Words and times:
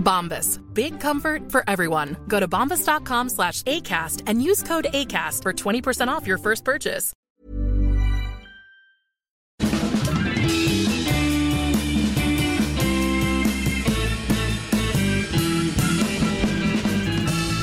Bombas. 0.00 0.58
Big 0.74 0.98
comfort 0.98 1.50
for 1.52 1.62
everyone. 1.68 2.16
Go 2.26 2.40
to 2.40 2.48
bombas.com 2.48 3.28
slash 3.28 3.62
ACAST 3.62 4.24
and 4.26 4.42
use 4.42 4.62
code 4.62 4.88
ACAST 4.92 5.42
for 5.42 5.52
20% 5.52 6.08
off 6.08 6.26
your 6.26 6.38
first 6.38 6.64
purchase. 6.64 7.12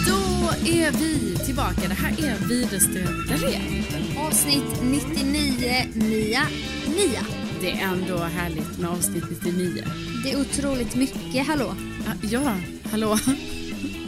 Då 0.07 0.49
är 0.65 0.91
vi 0.91 1.37
tillbaka. 1.45 1.81
Det 1.87 1.93
här 1.93 2.11
är 2.11 2.47
Widerström 2.47 3.27
Dahlén. 3.29 3.83
Avsnitt 4.27 4.81
99, 4.81 5.71
nia, 5.95 6.41
nia. 6.87 7.21
Det 7.61 7.71
är 7.71 7.83
ändå 7.83 8.17
härligt 8.17 8.79
med 8.79 8.89
avsnitt 8.89 9.23
99. 9.29 9.83
Det 10.23 10.31
är 10.31 10.41
otroligt 10.41 10.95
mycket, 10.95 11.47
hallå. 11.47 11.73
Ah, 12.07 12.13
Ja, 12.31 12.57
hallå? 12.91 13.17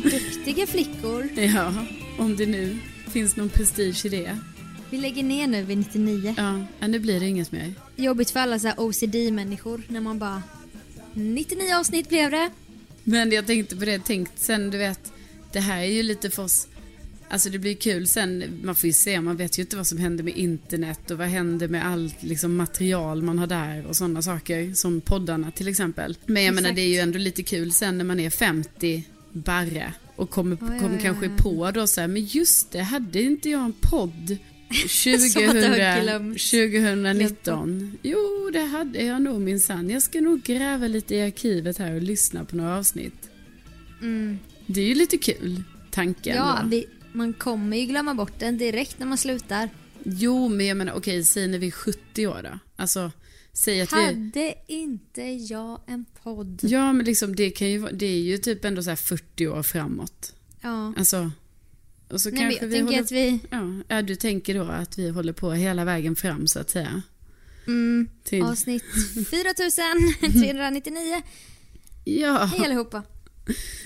Duktiga 0.03 0.67
flickor. 0.67 1.29
Ja, 1.35 1.73
om 2.19 2.35
det 2.35 2.45
nu 2.45 2.77
finns 3.07 3.35
någon 3.35 3.49
prestige 3.49 4.05
i 4.05 4.09
det. 4.09 4.37
Vi 4.89 4.97
lägger 4.97 5.23
ner 5.23 5.47
nu 5.47 5.63
vid 5.63 5.77
99. 5.77 6.33
Ja, 6.79 6.87
nu 6.87 6.99
blir 6.99 7.19
det 7.19 7.27
inget 7.27 7.51
mer. 7.51 7.73
Jobbigt 7.95 8.29
för 8.31 8.39
alla 8.39 8.59
så 8.59 8.67
här 8.67 8.79
OCD-människor 8.79 9.81
när 9.87 10.01
man 10.01 10.19
bara 10.19 10.43
99 11.13 11.73
avsnitt 11.75 12.09
blev 12.09 12.31
det. 12.31 12.49
Men 13.03 13.31
jag 13.31 13.47
tänkte 13.47 13.75
på 13.75 13.85
det, 13.85 13.99
tänkt 13.99 14.31
sen, 14.39 14.69
du 14.69 14.77
vet, 14.77 15.11
det 15.51 15.59
här 15.59 15.79
är 15.79 15.85
ju 15.91 16.03
lite 16.03 16.29
för 16.29 16.43
oss, 16.43 16.67
alltså 17.29 17.49
det 17.49 17.59
blir 17.59 17.75
kul 17.75 18.07
sen, 18.07 18.43
man 18.63 18.75
får 18.75 18.87
ju 18.87 18.93
se, 18.93 19.21
man 19.21 19.37
vet 19.37 19.57
ju 19.57 19.61
inte 19.61 19.77
vad 19.77 19.87
som 19.87 19.97
händer 19.97 20.23
med 20.23 20.37
internet 20.37 21.11
och 21.11 21.17
vad 21.17 21.27
händer 21.27 21.67
med 21.67 21.87
allt 21.87 22.23
liksom 22.23 22.55
material 22.55 23.21
man 23.21 23.39
har 23.39 23.47
där 23.47 23.85
och 23.85 23.95
sådana 23.95 24.21
saker, 24.21 24.73
som 24.73 25.01
poddarna 25.01 25.51
till 25.51 25.67
exempel. 25.67 26.17
Men 26.25 26.43
jag 26.43 26.55
menar 26.55 26.69
Exakt. 26.69 26.75
det 26.75 26.81
är 26.81 26.93
ju 26.93 26.99
ändå 26.99 27.17
lite 27.17 27.43
kul 27.43 27.71
sen 27.71 27.97
när 27.97 28.05
man 28.05 28.19
är 28.19 28.29
50 28.29 29.03
barre 29.31 29.93
och 30.15 30.29
kommer, 30.29 30.57
Ja, 30.61 30.73
ja, 30.73 30.79
kommer 30.79 30.95
ja, 30.95 31.01
kanske 31.01 31.25
ja. 31.25 31.31
på 31.37 31.71
då 31.71 31.87
så 31.87 32.01
här, 32.01 32.07
men 32.07 32.25
just 32.25 32.71
det, 32.71 32.79
hade 32.79 33.21
inte 33.21 33.49
jag 33.49 33.65
en 33.65 33.73
podd 33.81 34.37
Som 34.87 35.13
att 35.13 35.33
du 35.33 35.45
har 35.45 35.53
2000, 35.53 36.03
glömt. 36.03 36.39
2019. 36.39 37.97
Jo, 38.01 38.49
det 38.53 38.59
hade 38.59 39.03
jag 39.03 39.21
nog 39.21 39.41
minsann. 39.41 39.89
Jag 39.89 40.01
ska 40.01 40.21
nog 40.21 40.43
gräva 40.43 40.87
lite 40.87 41.15
i 41.15 41.21
arkivet 41.21 41.77
här 41.77 41.95
och 41.95 42.01
lyssna 42.01 42.45
på 42.45 42.55
några 42.55 42.77
avsnitt. 42.77 43.29
Det 44.65 44.81
är 44.81 44.85
ju 44.85 44.95
lite 44.95 45.17
kul, 45.17 45.63
tanken. 45.91 46.37
Mm. 46.37 46.47
Ja, 46.47 46.63
vi, 46.65 46.85
man 47.11 47.33
kommer 47.33 47.77
ju 47.77 47.85
glömma 47.85 48.13
bort 48.15 48.39
den 48.39 48.57
direkt 48.57 48.99
när 48.99 49.05
man 49.07 49.17
slutar. 49.17 49.69
Jo, 50.03 50.47
men 50.49 50.65
jag 50.65 50.77
menar 50.77 50.93
okej, 50.93 51.23
säg 51.23 51.47
när 51.47 51.59
vi 51.59 51.67
är 51.67 51.71
70 51.71 52.27
år 52.27 52.41
då. 52.43 52.59
Alltså, 52.75 53.11
säg 53.53 53.81
att 53.81 53.93
vi... 53.93 54.05
Hade 54.05 54.53
inte 54.67 55.21
jag 55.21 55.81
en 55.87 56.05
podd? 56.23 56.59
Ja, 56.63 56.93
men 56.93 57.05
liksom 57.05 57.35
det 57.35 57.49
kan 57.49 57.69
ju 57.69 57.77
vara, 57.77 57.91
det 57.91 58.05
är 58.05 58.19
ju 58.19 58.37
typ 58.37 58.65
ändå 58.65 58.83
så 58.83 58.89
här 58.89 58.95
40 58.95 59.47
år 59.47 59.63
framåt. 59.63 60.33
Ja. 60.61 60.93
Alltså, 60.97 61.31
och 62.09 62.21
så 62.21 62.29
Nej, 62.29 62.39
kanske 62.39 62.65
vi 62.65 62.79
håller... 62.79 63.01
att 63.01 63.11
vi... 63.11 63.39
Ja, 63.87 64.01
du 64.01 64.15
tänker 64.15 64.55
då 64.55 64.63
att 64.63 64.97
vi 64.97 65.09
håller 65.09 65.33
på 65.33 65.51
hela 65.51 65.85
vägen 65.85 66.15
fram 66.15 66.47
så 66.47 66.59
att 66.59 66.69
säga. 66.69 67.01
Mm, 67.67 68.09
Till... 68.23 68.43
avsnitt 68.43 68.83
4399. 69.29 71.21
Ja. 72.03 72.45
Hej 72.45 72.65
allihopa. 72.65 73.03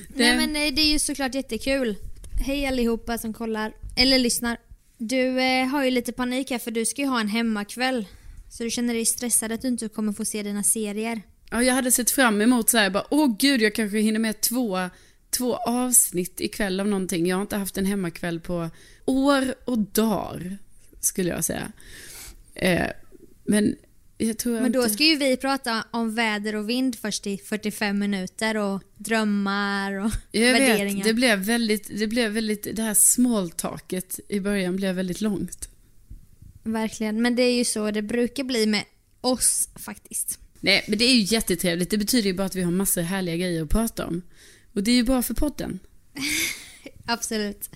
Nej 0.07 0.37
men 0.37 0.55
eh, 0.55 0.73
det 0.73 0.81
är 0.81 0.91
ju 0.91 0.99
såklart 0.99 1.35
jättekul. 1.35 1.95
Hej 2.39 2.65
allihopa 2.65 3.17
som 3.17 3.33
kollar, 3.33 3.73
eller 3.95 4.19
lyssnar. 4.19 4.57
Du 4.97 5.41
eh, 5.41 5.67
har 5.67 5.83
ju 5.83 5.91
lite 5.91 6.11
panik 6.11 6.51
här 6.51 6.59
för 6.59 6.71
du 6.71 6.85
ska 6.85 7.01
ju 7.01 7.07
ha 7.07 7.19
en 7.19 7.27
hemmakväll. 7.27 8.07
Så 8.49 8.63
du 8.63 8.69
känner 8.69 8.93
dig 8.93 9.05
stressad 9.05 9.51
att 9.51 9.61
du 9.61 9.67
inte 9.67 9.89
kommer 9.89 10.13
få 10.13 10.25
se 10.25 10.43
dina 10.43 10.63
serier. 10.63 11.21
Ja, 11.51 11.63
jag 11.63 11.73
hade 11.73 11.91
sett 11.91 12.11
fram 12.11 12.41
emot 12.41 12.69
så 12.69 12.77
här, 12.77 12.89
bara, 12.89 13.05
åh 13.09 13.35
gud, 13.39 13.61
jag 13.61 13.75
kanske 13.75 13.97
hinner 13.99 14.19
med 14.19 14.41
två, 14.41 14.89
två 15.29 15.55
avsnitt 15.55 16.41
ikväll 16.41 16.79
av 16.79 16.87
någonting. 16.87 17.27
Jag 17.27 17.37
har 17.37 17.41
inte 17.41 17.57
haft 17.57 17.77
en 17.77 17.85
hemmakväll 17.85 18.39
på 18.39 18.69
år 19.05 19.55
och 19.65 19.79
dagar, 19.79 20.57
skulle 20.99 21.29
jag 21.29 21.45
säga. 21.45 21.71
Eh, 22.55 22.87
men 23.43 23.75
men 24.17 24.71
då 24.71 24.79
inte... 24.79 24.93
ska 24.93 25.03
ju 25.03 25.17
vi 25.17 25.37
prata 25.37 25.83
om 25.91 26.15
väder 26.15 26.55
och 26.55 26.69
vind 26.69 26.95
först 26.95 27.27
i 27.27 27.37
45 27.37 27.99
minuter 27.99 28.57
och 28.57 28.83
drömmar 28.97 29.93
och 29.93 30.11
Jag 30.31 30.53
värderingar. 30.53 30.95
vet, 30.95 31.03
det 31.03 31.13
blev 31.13 31.39
väldigt, 31.39 31.99
det 31.99 32.07
blev 32.07 32.31
väldigt, 32.31 32.75
det 32.75 32.81
här 32.81 32.93
smalltalket 32.93 34.19
i 34.29 34.39
början 34.39 34.75
blev 34.75 34.95
väldigt 34.95 35.21
långt. 35.21 35.69
Verkligen, 36.63 37.21
men 37.21 37.35
det 37.35 37.43
är 37.43 37.57
ju 37.57 37.65
så 37.65 37.91
det 37.91 38.01
brukar 38.01 38.43
bli 38.43 38.65
med 38.65 38.83
oss 39.21 39.69
faktiskt. 39.75 40.39
Nej, 40.59 40.85
men 40.87 40.97
det 40.97 41.05
är 41.05 41.13
ju 41.13 41.21
jättetrevligt. 41.21 41.89
Det 41.89 41.97
betyder 41.97 42.27
ju 42.27 42.33
bara 42.33 42.47
att 42.47 42.55
vi 42.55 42.61
har 42.61 42.71
massor 42.71 43.01
härliga 43.01 43.35
grejer 43.35 43.63
att 43.63 43.69
prata 43.69 44.07
om. 44.07 44.21
Och 44.73 44.83
det 44.83 44.91
är 44.91 44.95
ju 44.95 45.03
bra 45.03 45.21
för 45.21 45.33
podden. 45.33 45.79
Absolut. 47.05 47.69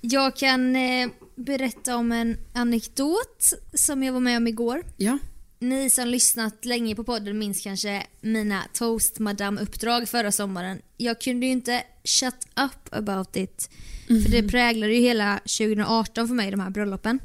Jag 0.00 0.36
kan 0.36 0.76
eh, 0.76 1.08
berätta 1.34 1.96
om 1.96 2.12
en 2.12 2.36
anekdot 2.52 3.52
som 3.74 4.02
jag 4.02 4.12
var 4.12 4.20
med 4.20 4.36
om 4.36 4.46
igår. 4.46 4.82
Ja. 4.96 5.18
Ni 5.62 5.90
som 5.90 6.08
lyssnat 6.08 6.64
länge 6.64 6.94
på 6.94 7.04
podden 7.04 7.38
minns 7.38 7.60
kanske 7.60 8.06
mina 8.20 8.62
toast 8.72 9.18
madame-uppdrag 9.18 10.08
förra 10.08 10.32
sommaren. 10.32 10.78
Jag 10.96 11.20
kunde 11.20 11.46
ju 11.46 11.52
inte 11.52 11.82
shut 12.04 12.34
up 12.56 12.94
about 12.94 13.36
it. 13.36 13.70
För 14.06 14.30
det 14.30 14.42
präglade 14.42 14.94
ju 14.94 15.00
hela 15.00 15.38
2018 15.38 16.28
för 16.28 16.34
mig, 16.34 16.50
de 16.50 16.60
här 16.60 16.70
bröllopen. 16.70 17.18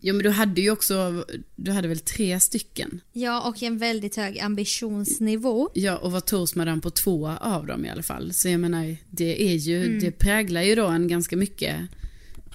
Jo, 0.00 0.14
men 0.14 0.22
du 0.22 0.30
hade 0.30 0.60
ju 0.60 0.70
också, 0.70 1.24
du 1.56 1.72
hade 1.72 1.88
väl 1.88 1.98
tre 1.98 2.40
stycken? 2.40 3.00
Ja, 3.12 3.48
och 3.48 3.62
en 3.62 3.78
väldigt 3.78 4.16
hög 4.16 4.38
ambitionsnivå. 4.38 5.70
Ja, 5.74 5.96
och 5.96 6.12
var 6.12 6.20
toastmadam 6.20 6.80
på 6.80 6.90
två 6.90 7.28
av 7.28 7.66
dem 7.66 7.84
i 7.84 7.90
alla 7.90 8.02
fall. 8.02 8.32
Så 8.32 8.48
jag 8.48 8.60
menar, 8.60 8.96
det 9.10 9.42
är 9.42 9.54
ju, 9.54 9.98
det 9.98 10.10
präglar 10.10 10.62
ju 10.62 10.74
då 10.74 10.86
en 10.86 11.08
ganska 11.08 11.36
mycket, 11.36 11.76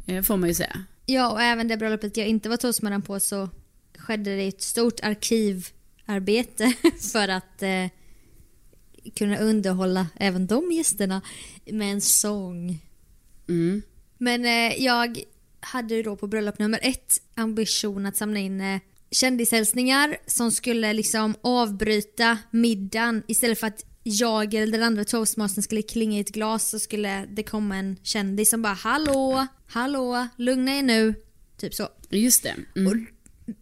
eh, 0.05 0.21
får 0.21 0.37
man 0.37 0.49
ju 0.49 0.55
säga. 0.55 0.85
Ja, 1.05 1.31
och 1.31 1.41
även 1.41 1.67
det 1.67 1.77
bröllopet 1.77 2.17
jag 2.17 2.27
inte 2.27 2.49
var 2.49 2.57
toastmadam 2.57 3.01
på 3.01 3.19
så 3.19 3.49
skedde 3.99 4.35
det 4.35 4.47
ett 4.47 4.61
stort 4.61 4.99
arkivarbete 4.99 6.73
för 7.11 7.27
att 7.27 7.63
eh, 7.63 7.85
kunna 9.15 9.37
underhålla 9.37 10.07
även 10.15 10.47
de 10.47 10.71
gästerna 10.71 11.21
med 11.65 11.91
en 11.91 12.01
sång. 12.01 12.79
Mm. 13.49 13.81
Men 14.17 14.45
eh, 14.45 14.83
jag 14.83 15.23
hade 15.59 16.03
då 16.03 16.15
på 16.15 16.27
bröllop 16.27 16.59
nummer 16.59 16.79
ett 16.83 17.21
ambition 17.35 18.05
att 18.05 18.17
samla 18.17 18.39
in 18.39 18.61
eh, 18.61 18.79
kändishälsningar 19.11 20.17
som 20.25 20.51
skulle 20.51 20.93
liksom 20.93 21.35
avbryta 21.41 22.37
middagen 22.51 23.23
istället 23.27 23.59
för 23.59 23.67
att 23.67 23.85
jag 24.03 24.53
eller 24.53 24.71
den 24.71 24.83
andra 24.83 25.05
toastmastern 25.05 25.63
skulle 25.63 25.81
klinga 25.81 26.17
i 26.17 26.21
ett 26.21 26.31
glas 26.31 26.69
så 26.69 26.79
skulle 26.79 27.25
det 27.25 27.43
komma 27.43 27.75
en 27.75 27.97
kändis 28.03 28.49
som 28.49 28.61
bara 28.61 28.73
hallå, 28.73 29.47
hallå, 29.67 30.27
lugna 30.35 30.77
er 30.77 30.83
nu. 30.83 31.13
Typ 31.57 31.73
så. 31.73 31.87
Just 32.09 32.43
det. 32.43 32.55
Mm. 32.75 32.87
Och 32.87 33.07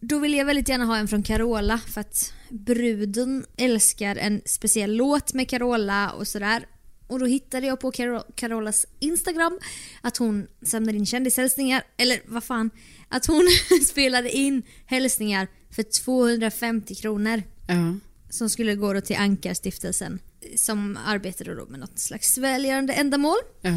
då 0.00 0.18
vill 0.18 0.34
jag 0.34 0.44
väldigt 0.44 0.68
gärna 0.68 0.84
ha 0.84 0.96
en 0.96 1.08
från 1.08 1.22
Carola 1.22 1.78
för 1.78 2.00
att 2.00 2.32
bruden 2.50 3.44
älskar 3.56 4.16
en 4.16 4.40
speciell 4.44 4.96
låt 4.96 5.34
med 5.34 5.48
Carola 5.48 6.10
och 6.10 6.28
sådär. 6.28 6.66
Och 7.06 7.18
då 7.18 7.26
hittade 7.26 7.66
jag 7.66 7.80
på 7.80 7.90
Caro- 7.92 8.24
Carolas 8.34 8.86
Instagram 9.00 9.58
att 10.00 10.16
hon 10.16 10.46
samlade 10.62 10.98
in 10.98 11.06
kändishälsningar, 11.06 11.82
eller 11.96 12.20
vad 12.26 12.44
fan, 12.44 12.70
att 13.08 13.26
hon 13.26 13.48
spelade 13.88 14.30
in 14.30 14.62
hälsningar 14.86 15.48
för 15.70 15.82
250 16.04 16.94
kronor 16.94 17.42
Ja. 17.68 17.94
som 18.30 18.50
skulle 18.50 18.74
gå 18.74 18.92
då 18.92 19.00
till 19.00 19.16
Ankarstiftelsen 19.16 20.18
som 20.56 20.98
arbetade 21.06 21.54
då 21.54 21.66
med 21.66 21.80
något 21.80 21.98
slags 21.98 22.38
välgörande 22.38 22.92
ändamål. 22.92 23.36
Ja. 23.62 23.70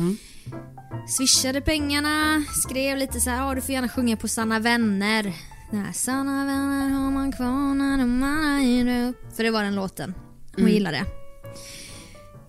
Swishade 1.18 1.62
pengarna, 1.62 2.44
skrev 2.68 2.98
lite 2.98 3.20
så 3.20 3.30
här, 3.30 3.38
ja 3.48 3.56
du 3.56 3.62
får 3.62 3.72
gärna 3.72 3.90
sjunga 3.90 4.18
på 4.18 4.28
Sanna 4.28 4.60
vänner. 4.60 5.34
Nej, 5.74 5.94
Sanna 5.94 6.46
vänner 6.46 6.90
har 6.90 7.12
man 7.12 7.32
kvar 7.32 7.74
när 7.74 7.98
de 7.98 8.24
andra 8.24 8.64
ger 8.64 9.10
upp. 9.10 9.36
För 9.36 9.44
det 9.44 9.52
var 9.52 9.64
den 9.64 9.76
låten. 9.76 10.14
Hon 10.56 10.68
gillade 10.68 10.98
det. 10.98 11.06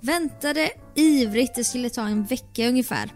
Väntade 0.01 0.71
ivrigt, 0.95 1.55
det 1.55 1.65
skulle 1.65 1.91
ta 1.91 2.03
en 2.09 2.25
vecka 2.25 2.69
ungefär. 2.69 3.11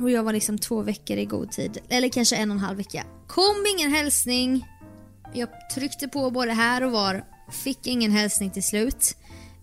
Och 0.00 0.10
jag 0.10 0.22
var 0.22 0.32
liksom 0.32 0.58
två 0.58 0.82
veckor 0.82 1.16
i 1.16 1.24
god 1.24 1.50
tid. 1.50 1.78
Eller 1.88 2.08
kanske 2.08 2.36
en 2.36 2.50
och 2.50 2.54
en 2.54 2.60
halv 2.60 2.76
vecka. 2.76 3.04
Kom 3.26 3.64
ingen 3.76 3.90
hälsning. 3.90 4.66
Jag 5.34 5.48
tryckte 5.74 6.08
på 6.08 6.30
både 6.30 6.52
här 6.52 6.82
och 6.82 6.92
var. 6.92 7.24
Fick 7.64 7.86
ingen 7.86 8.10
hälsning 8.10 8.50
till 8.50 8.62
slut. 8.62 9.16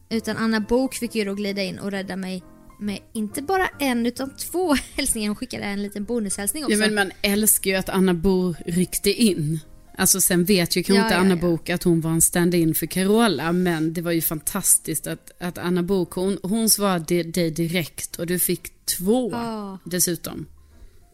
Utan 0.10 0.38
Anna 0.38 0.60
Bok 0.60 0.96
fick 0.96 1.16
ju 1.16 1.26
då 1.26 1.34
glida 1.34 1.64
in 1.64 1.80
och 1.80 1.92
rädda 1.92 2.16
mig 2.16 2.44
med 2.80 3.00
inte 3.14 3.42
bara 3.42 3.68
en 3.80 4.06
utan 4.06 4.36
två 4.36 4.76
hälsningar. 4.96 5.30
Hon 5.30 5.36
skickade 5.36 5.64
en 5.64 5.84
liten 5.84 6.04
bonushälsning 6.04 6.64
också. 6.64 6.74
ja, 6.74 6.80
men 6.80 6.96
man 6.96 7.12
älskar 7.22 7.72
ju 7.72 7.78
att 7.78 7.90
Anna 7.90 8.14
Bor 8.14 8.56
ryckte 8.66 9.10
in. 9.10 9.60
Alltså 10.00 10.22
sen 10.22 10.44
vet 10.44 10.76
ju 10.76 10.84
kanske 10.84 11.00
Ja, 11.00 11.04
inte 11.04 11.14
ja, 11.14 11.20
Anna 11.20 11.36
ja. 11.36 11.42
Bok 11.42 11.70
att 11.70 11.84
hon 11.84 12.02
var 12.02 12.12
en 12.12 12.22
stand-in 12.22 12.76
för 12.76 12.86
Carola, 12.86 13.52
men 13.52 13.94
det 13.94 14.02
var 14.02 14.12
ju 14.12 14.22
fantastiskt 14.22 15.08
att, 15.08 15.32
att 15.42 15.58
Anna 15.58 15.84
Bok, 15.84 16.12
hon, 16.14 16.38
hon 16.44 16.70
svarade 16.70 17.24
dig 17.24 17.52
direkt 17.52 18.16
och 18.16 18.28
du 18.28 18.40
fick 18.40 18.86
två 18.86 19.32
Ja. 19.32 19.78
dessutom. 19.86 20.46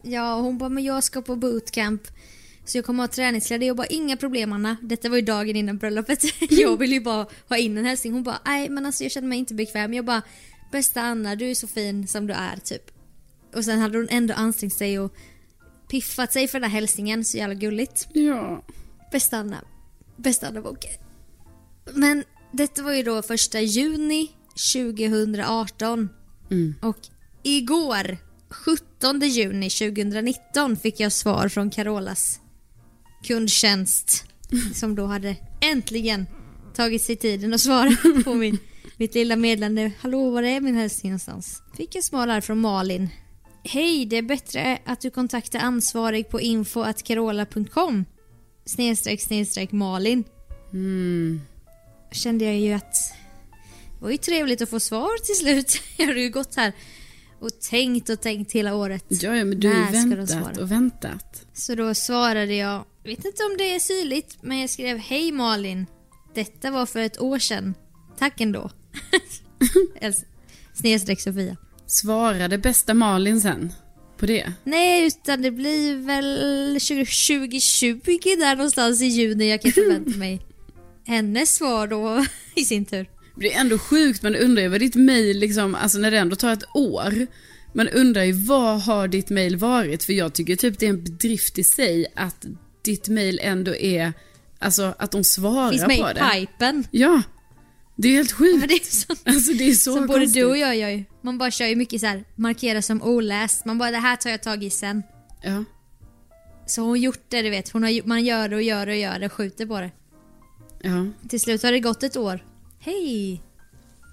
Ja, 0.02 0.40
hon 0.40 0.58
bara, 0.58 0.68
men 0.68 0.84
jag 0.84 1.04
ska 1.04 1.22
på 1.22 1.36
bootcamp. 1.36 2.02
Så 2.64 2.78
jag 2.78 2.84
kommer 2.84 3.02
ha 3.02 3.08
träningskläder. 3.08 3.66
Jag 3.66 3.76
bara, 3.76 3.86
inga 3.86 4.16
problem 4.16 4.52
Anna. 4.52 4.76
Detta 4.82 5.08
var 5.08 5.16
ju 5.16 5.22
dagen 5.22 5.56
innan 5.56 5.78
bröllopet. 5.78 6.22
jag 6.50 6.76
ville 6.76 6.94
ju 6.94 7.00
bara 7.00 7.26
ha 7.48 7.56
in 7.56 7.78
en 7.78 7.84
hälsning. 7.84 8.12
Hon 8.12 8.22
bara, 8.22 8.40
nej 8.46 8.68
men 8.68 8.86
alltså 8.86 9.02
jag 9.02 9.12
känner 9.12 9.28
mig 9.28 9.38
inte 9.38 9.54
bekväm. 9.54 9.94
Jag 9.94 10.04
bara, 10.04 10.22
bästa 10.72 11.00
Anna, 11.00 11.36
du 11.36 11.50
är 11.50 11.54
så 11.54 11.66
fin 11.66 12.06
som 12.06 12.26
du 12.26 12.34
är 12.34 12.56
typ. 12.64 12.90
Och 13.54 13.64
sen 13.64 13.78
hade 13.78 13.98
hon 13.98 14.08
ändå 14.10 14.34
ansträngt 14.34 14.74
sig 14.74 14.98
och 14.98 15.14
piffat 15.88 16.32
sig 16.32 16.48
för 16.48 16.60
den 16.60 16.70
här 16.70 16.80
hälsningen. 16.80 17.24
Så 17.24 17.36
jävla 17.36 17.54
gulligt. 17.54 18.08
Ja. 18.12 18.64
Bästa 19.12 19.36
Anna. 19.36 19.64
Bästa 20.16 20.48
Anna 20.48 20.60
Boke. 20.60 20.88
Men 21.94 22.24
detta 22.52 22.82
var 22.82 22.92
ju 22.92 23.02
då 23.02 23.22
första 23.22 23.60
juni 23.60 24.30
2018. 24.74 26.08
Mm. 26.50 26.74
Och 26.82 26.98
igår, 27.42 28.18
17 28.50 29.20
juni 29.20 29.70
2019, 29.70 30.76
fick 30.76 31.00
jag 31.00 31.12
svar 31.12 31.48
från 31.48 31.70
Carolas 31.70 32.40
kundtjänst. 33.26 34.24
Som 34.74 34.94
då 34.94 35.06
hade 35.06 35.36
äntligen 35.60 36.26
tagit 36.74 37.02
sig 37.02 37.16
tiden 37.16 37.54
att 37.54 37.60
svara 37.60 37.96
på 38.24 38.34
min, 38.34 38.58
mitt 38.96 39.14
lilla 39.14 39.36
meddelande. 39.36 39.92
Hallå, 40.00 40.30
var 40.30 40.42
är 40.42 40.60
min 40.60 40.74
hälsning 40.74 41.12
någonstans? 41.12 41.62
Fick 41.76 41.94
jag 41.94 42.04
svar 42.04 42.28
här 42.28 42.40
från 42.40 42.60
Malin. 42.60 43.08
Hej, 43.68 44.06
det 44.06 44.16
är 44.16 44.22
bättre 44.22 44.78
att 44.84 45.00
du 45.00 45.10
kontaktar 45.10 45.58
ansvarig 45.58 46.28
på 46.28 46.40
info.carola.com 46.40 48.04
snedstreck 48.64 49.20
snedstreck 49.20 49.72
Malin. 49.72 50.24
Mm. 50.72 51.40
Kände 52.12 52.44
jag 52.44 52.58
ju 52.58 52.72
att 52.72 52.94
det 53.98 54.04
var 54.04 54.10
ju 54.10 54.16
trevligt 54.16 54.62
att 54.62 54.70
få 54.70 54.80
svar 54.80 55.24
till 55.24 55.34
slut. 55.34 55.82
Jag 55.96 56.06
hade 56.06 56.20
ju 56.20 56.30
gått 56.30 56.56
här 56.56 56.72
och 57.40 57.60
tänkt 57.60 58.08
och 58.08 58.20
tänkt 58.20 58.52
hela 58.52 58.74
året. 58.74 59.04
Ja, 59.08 59.36
ja, 59.36 59.44
men 59.44 59.60
du 59.60 59.68
har 59.68 59.92
ju 59.92 59.92
väntat 59.92 60.58
och 60.58 60.70
väntat. 60.70 61.46
Så 61.52 61.74
då 61.74 61.94
svarade 61.94 62.54
jag, 62.54 62.84
vet 63.04 63.24
inte 63.24 63.42
om 63.42 63.56
det 63.58 63.74
är 63.74 63.78
syrligt, 63.78 64.38
men 64.40 64.58
jag 64.58 64.70
skrev 64.70 64.98
Hej 64.98 65.32
Malin. 65.32 65.86
Detta 66.34 66.70
var 66.70 66.86
för 66.86 67.00
ett 67.00 67.20
år 67.20 67.38
sedan. 67.38 67.74
Tack 68.18 68.40
ändå. 68.40 68.70
Snedstreck 70.74 71.20
Sofia. 71.20 71.56
Svarade 71.86 72.58
bästa 72.58 72.94
Malin 72.94 73.40
sen 73.40 73.72
på 74.18 74.26
det? 74.26 74.52
Nej, 74.64 75.06
utan 75.06 75.42
det 75.42 75.50
blir 75.50 75.96
väl 75.96 76.38
20- 76.76 77.48
2020 77.48 78.36
där 78.38 78.56
någonstans 78.56 79.02
i 79.02 79.06
juni 79.06 79.50
jag 79.50 79.62
kan 79.62 79.72
förvänta 79.72 80.18
mig 80.18 80.40
hennes 81.06 81.54
svar 81.54 81.86
då 81.86 82.26
i 82.54 82.64
sin 82.64 82.84
tur. 82.84 83.06
Det 83.36 83.54
är 83.54 83.60
ändå 83.60 83.78
sjukt, 83.78 84.22
man 84.22 84.34
undrar 84.36 84.62
ju 84.62 84.68
vad 84.68 84.80
ditt 84.80 84.94
mail 84.94 85.38
liksom, 85.38 85.74
alltså 85.74 85.98
när 85.98 86.10
det 86.10 86.18
ändå 86.18 86.36
tar 86.36 86.52
ett 86.52 86.64
år. 86.74 87.26
Man 87.72 87.88
undrar 87.88 88.22
ju 88.22 88.32
vad 88.32 88.80
har 88.82 89.08
ditt 89.08 89.30
mail 89.30 89.56
varit? 89.56 90.04
För 90.04 90.12
jag 90.12 90.32
tycker 90.34 90.56
typ 90.56 90.78
det 90.78 90.86
är 90.86 90.90
en 90.90 91.04
bedrift 91.04 91.58
i 91.58 91.64
sig 91.64 92.06
att 92.16 92.46
ditt 92.84 93.08
mail 93.08 93.40
ändå 93.42 93.74
är, 93.76 94.12
alltså 94.58 94.94
att 94.98 95.10
de 95.10 95.24
svarar 95.24 95.70
Finns 95.70 95.86
med 95.86 95.98
på 95.98 96.10
i 96.10 96.14
det. 96.14 96.30
pipen. 96.32 96.84
Ja, 96.90 97.22
det 97.96 98.08
är 98.08 98.12
helt 98.12 98.32
sjukt. 98.32 98.58
Men 98.58 98.68
det 98.68 98.74
är 98.74 98.84
så, 98.84 99.14
Alltså 99.24 99.52
det 99.52 99.64
är 99.68 99.72
så, 99.74 99.94
så 99.94 100.06
både 100.06 100.26
du 100.26 100.44
och 100.44 100.58
jag 100.58 100.76
gör 100.76 100.88
ju. 100.88 101.04
Man 101.22 101.38
bara 101.38 101.50
kör 101.50 101.66
ju 101.66 101.76
mycket 101.76 102.00
så 102.00 102.06
här, 102.06 102.24
markera 102.34 102.82
som 102.82 103.02
oläst. 103.02 103.64
Man 103.64 103.78
bara 103.78 103.90
det 103.90 103.98
här 103.98 104.16
tar 104.16 104.30
jag 104.30 104.42
tag 104.42 104.64
i 104.64 104.70
sen. 104.70 105.02
Ja. 105.42 105.64
Så 106.66 106.82
hon 106.82 107.00
gjort 107.00 107.24
det 107.28 107.42
du 107.42 107.50
vet. 107.50 107.68
Hon 107.68 107.82
har, 107.82 108.06
man 108.06 108.24
gör 108.24 108.48
det 108.48 108.56
och 108.56 108.62
gör 108.62 108.86
det 108.86 108.92
och 108.92 108.98
gör 108.98 109.18
det 109.18 109.26
och 109.26 109.32
skjuter 109.32 109.66
på 109.66 109.80
det. 109.80 109.90
Ja. 110.82 111.06
Till 111.28 111.40
slut 111.40 111.62
har 111.62 111.72
det 111.72 111.80
gått 111.80 112.02
ett 112.02 112.16
år. 112.16 112.44
Hej! 112.78 113.42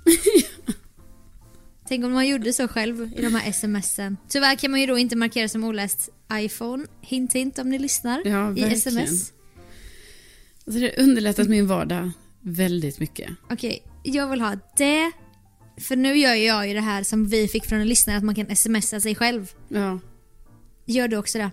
Tänk 1.87 2.05
om 2.05 2.11
man 2.11 2.27
gjorde 2.27 2.53
så 2.53 2.67
själv 2.67 3.13
i 3.15 3.21
de 3.21 3.35
här 3.35 3.51
smsen. 3.51 4.17
Tyvärr 4.29 4.55
kan 4.55 4.71
man 4.71 4.81
ju 4.81 4.85
då 4.87 4.97
inte 4.97 5.15
markera 5.15 5.47
som 5.47 5.63
oläst 5.63 6.09
iPhone. 6.33 6.85
Hint 7.01 7.33
hint 7.33 7.59
om 7.59 7.69
ni 7.69 7.79
lyssnar 7.79 8.21
Ja, 8.25 8.57
i 8.57 8.63
sms. 8.63 9.33
Alltså 10.65 10.79
det 10.79 10.93
har 10.97 11.03
underlättat 11.03 11.47
min 11.47 11.67
vardag 11.67 12.11
väldigt 12.43 12.99
mycket. 12.99 13.29
Okej, 13.49 13.83
jag 14.03 14.27
vill 14.27 14.41
ha 14.41 14.57
det. 14.77 15.11
För 15.81 15.95
nu 15.95 16.17
gör 16.17 16.33
jag 16.33 16.67
ju 16.67 16.73
det 16.73 16.81
här 16.81 17.03
som 17.03 17.27
vi 17.27 17.47
fick 17.47 17.65
från 17.65 17.79
en 17.79 17.87
lyssnare 17.87 18.17
att 18.17 18.23
man 18.23 18.35
kan 18.35 18.55
smsa 18.55 18.99
sig 18.99 19.15
själv. 19.15 19.51
Ja. 19.69 19.99
Gör 20.85 21.07
du 21.07 21.17
också 21.17 21.37
det? 21.37 21.51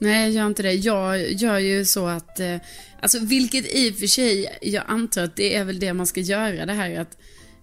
Nej, 0.00 0.22
jag 0.22 0.30
gör 0.30 0.46
inte 0.46 0.62
det. 0.62 0.72
Jag 0.72 1.32
gör 1.32 1.58
ju 1.58 1.84
så 1.84 2.06
att, 2.06 2.40
eh, 2.40 2.56
alltså 3.00 3.18
vilket 3.18 3.74
i 3.74 3.90
och 3.90 3.96
för 3.96 4.06
sig, 4.06 4.58
jag 4.62 4.84
antar 4.86 5.22
att 5.22 5.36
det 5.36 5.54
är 5.54 5.64
väl 5.64 5.80
det 5.80 5.92
man 5.92 6.06
ska 6.06 6.20
göra 6.20 6.66
det 6.66 6.72
här 6.72 7.00
att 7.00 7.18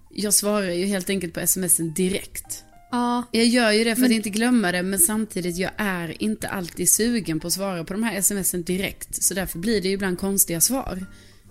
jag 0.10 0.34
svarar 0.34 0.72
ju 0.72 0.86
helt 0.86 1.10
enkelt 1.10 1.34
på 1.34 1.48
smsen 1.48 1.94
direkt. 1.94 2.63
Ja. 2.91 3.24
Jag 3.32 3.46
gör 3.46 3.72
ju 3.72 3.84
det 3.84 3.96
för 3.96 4.05
att 4.05 4.12
inte 4.12 4.29
glömma 4.29 4.72
det, 4.72 4.84
men 4.84 5.00
samtidigt, 5.00 5.58
jag 5.58 5.72
är 5.77 6.24
inte 6.24 6.48
alltid 6.48 6.91
sugen 6.91 7.39
på 7.39 7.48
att 7.48 7.53
svara 7.53 7.84
på 7.84 7.94
de 7.94 8.03
här 8.03 8.22
smsen 8.22 8.63
direkt. 8.63 9.24
Så 9.24 9.34
därför 9.34 9.60
blir 9.60 9.82
det 9.82 9.88
ju 9.88 9.94
ibland 9.94 10.20
konstiga 10.20 10.62
svar. 10.62 11.05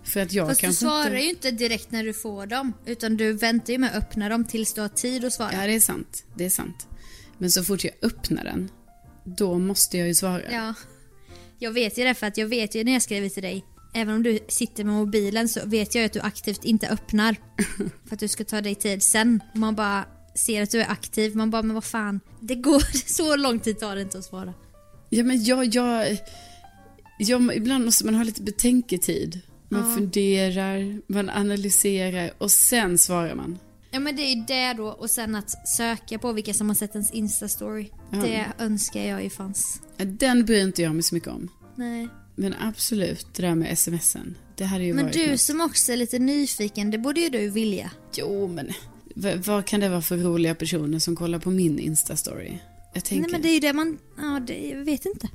För 0.05 0.21
att 0.21 0.33
jag 0.33 0.49
Fast 0.49 0.61
du 0.61 0.73
svarar 0.73 1.07
inte... 1.07 1.23
ju 1.23 1.29
inte 1.29 1.51
direkt 1.51 1.91
när 1.91 2.05
du 2.05 2.13
får 2.13 2.47
dem. 2.47 2.73
Utan 2.87 3.17
du 3.17 3.33
väntar 3.33 3.73
ju 3.73 3.79
med 3.79 3.91
att 3.91 3.97
öppna 3.97 4.29
dem 4.29 4.45
tills 4.45 4.75
du 4.75 4.81
har 4.81 4.89
tid 4.89 5.25
att 5.25 5.33
svara. 5.33 5.53
Ja, 5.53 5.67
det 5.67 5.75
är 5.75 5.81
sant. 5.81 6.25
Det 6.35 6.45
är 6.45 6.51
sant. 6.51 6.89
Men 7.39 7.51
så 7.51 7.65
fort 7.65 7.85
jag 7.85 7.93
öppnar 8.03 8.45
den, 8.45 8.71
då 9.25 9.59
måste 9.59 9.99
jag 9.99 10.09
ju 10.09 10.15
svara. 10.15 10.43
Ja. 10.53 10.75
Jag 11.59 11.71
vet 11.71 11.99
ju 11.99 12.05
det 12.05 12.15
för 12.15 12.27
att 12.27 12.37
jag 12.37 12.47
vet 12.47 12.75
ju 12.75 12.85
när 12.85 12.93
jag 12.93 13.03
skriver 13.03 13.29
till 13.29 13.43
dig. 13.43 13.65
Även 13.95 14.15
om 14.15 14.23
du 14.23 14.39
sitter 14.49 14.85
med 14.85 14.95
mobilen 14.95 15.49
så 15.49 15.61
vet 15.65 15.95
jag 15.95 16.03
ju 16.03 16.07
att 16.07 16.13
du 16.13 16.21
aktivt 16.21 16.65
inte 16.65 16.89
öppnar. 16.89 17.37
för 18.07 18.15
att 18.15 18.21
du 18.21 18.29
ska 18.29 18.45
ta 18.45 18.61
dig 18.61 18.75
tid 18.75 19.03
sen. 19.03 19.43
Man 19.55 19.75
bara 19.75 20.05
ser 20.47 20.63
att 20.63 20.71
du 20.71 20.81
är 20.81 20.91
aktiv. 20.91 21.37
Man 21.37 21.51
bara, 21.51 21.63
men 21.63 21.75
vad 21.75 21.85
fan. 21.85 22.21
Det 22.41 22.55
går 22.55 23.07
så 23.15 23.37
lång 23.37 23.61
tid 23.61 23.79
tar 23.79 23.97
det 23.97 24.03
inte 24.03 24.19
att 24.19 24.25
svara. 24.25 24.55
Ja, 25.09 25.25
men 25.25 25.45
jag, 25.45 25.75
jag, 25.75 26.19
Ja, 27.19 27.39
men 27.39 27.57
ibland 27.57 27.85
måste 27.85 28.05
man 28.05 28.15
ha 28.15 28.25
lite 28.25 28.43
betänketid. 28.43 29.41
Man 29.75 29.95
funderar, 29.95 31.01
man 31.13 31.31
analyserar 31.31 32.31
och 32.39 32.51
sen 32.51 32.99
svarar 32.99 33.35
man. 33.35 33.59
Ja 33.91 34.01
men 34.01 34.17
det 34.17 34.23
är 34.23 34.35
ju 34.37 34.43
det 34.49 34.73
då 34.73 34.87
och 34.89 35.11
sen 35.11 35.35
att 35.35 35.69
söka 35.69 36.19
på 36.19 36.33
vilka 36.33 36.55
som 36.55 36.69
har 36.69 36.75
sett 36.75 36.95
ens 36.95 37.11
instastory. 37.11 37.89
Det 38.11 38.47
önskar 38.59 39.01
jag 39.01 39.23
ju 39.25 39.31
fanns. 39.31 39.81
Den 39.97 40.45
bryr 40.45 40.63
inte 40.63 40.83
jag 40.83 40.95
mig 40.95 41.03
så 41.03 41.15
mycket 41.15 41.29
om. 41.29 41.49
Nej. 41.77 42.09
Men 42.37 42.55
absolut, 42.61 43.27
det 43.37 43.43
där 43.43 43.55
med 43.55 43.79
smsen. 43.79 44.39
Det 44.57 44.65
hade 44.65 44.85
ju 44.85 44.95
Men 44.95 45.05
varit 45.05 45.15
du 45.15 45.31
något. 45.31 45.41
som 45.41 45.61
också 45.61 45.93
är 45.93 45.97
lite 45.97 46.19
nyfiken, 46.19 46.91
det 46.91 46.99
borde 46.99 47.21
ju 47.21 47.29
du 47.29 47.49
vilja. 47.49 47.91
Jo, 48.17 48.49
men 48.49 48.69
v- 49.15 49.37
vad 49.47 49.65
kan 49.67 49.81
det 49.81 49.89
vara 49.89 50.03
för 50.03 50.17
roliga 50.17 50.55
personer 50.55 50.99
som 50.99 51.17
kollar 51.17 51.39
på 51.39 51.51
min 51.51 51.79
Insta-story? 51.79 52.59
Jag 52.95 53.05
tänker... 53.05 53.23
Nej 53.23 53.33
men 53.33 53.43
det 53.43 53.49
är 53.49 53.55
ju 53.55 53.61
det 53.61 53.73
man, 53.73 53.99
ja 54.19 54.41
det, 54.47 54.69
jag 54.69 54.85
vet 54.85 55.07
inte. 55.07 55.29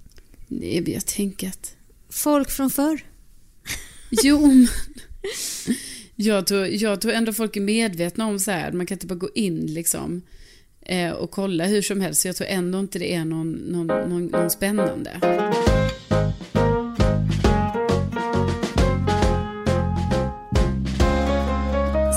Nej, 0.47 0.81
men 0.81 0.93
jag 0.93 1.05
tänker 1.05 1.47
att... 1.47 1.75
Folk 2.09 2.51
från 2.51 2.69
förr. 2.69 2.99
Jo, 4.11 4.47
men... 4.47 4.67
Jag 6.21 6.47
tror, 6.47 6.65
jag 6.65 7.01
tror 7.01 7.11
ändå 7.13 7.33
folk 7.33 7.57
är 7.57 7.61
medvetna 7.61 8.25
om 8.27 8.39
så 8.39 8.51
här, 8.51 8.71
man 8.71 8.85
kan 8.85 8.95
inte 8.95 9.07
bara 9.07 9.15
gå 9.15 9.29
in 9.35 9.65
liksom 9.65 10.21
eh, 10.81 11.11
och 11.11 11.31
kolla 11.31 11.65
hur 11.65 11.81
som 11.81 12.01
helst. 12.01 12.21
Så 12.21 12.27
jag 12.27 12.35
tror 12.35 12.47
ändå 12.47 12.79
inte 12.79 12.99
det 12.99 13.13
är 13.13 13.25
någon, 13.25 13.51
någon, 13.51 13.87
någon, 13.87 14.25
någon 14.25 14.49
spännande. 14.49 15.11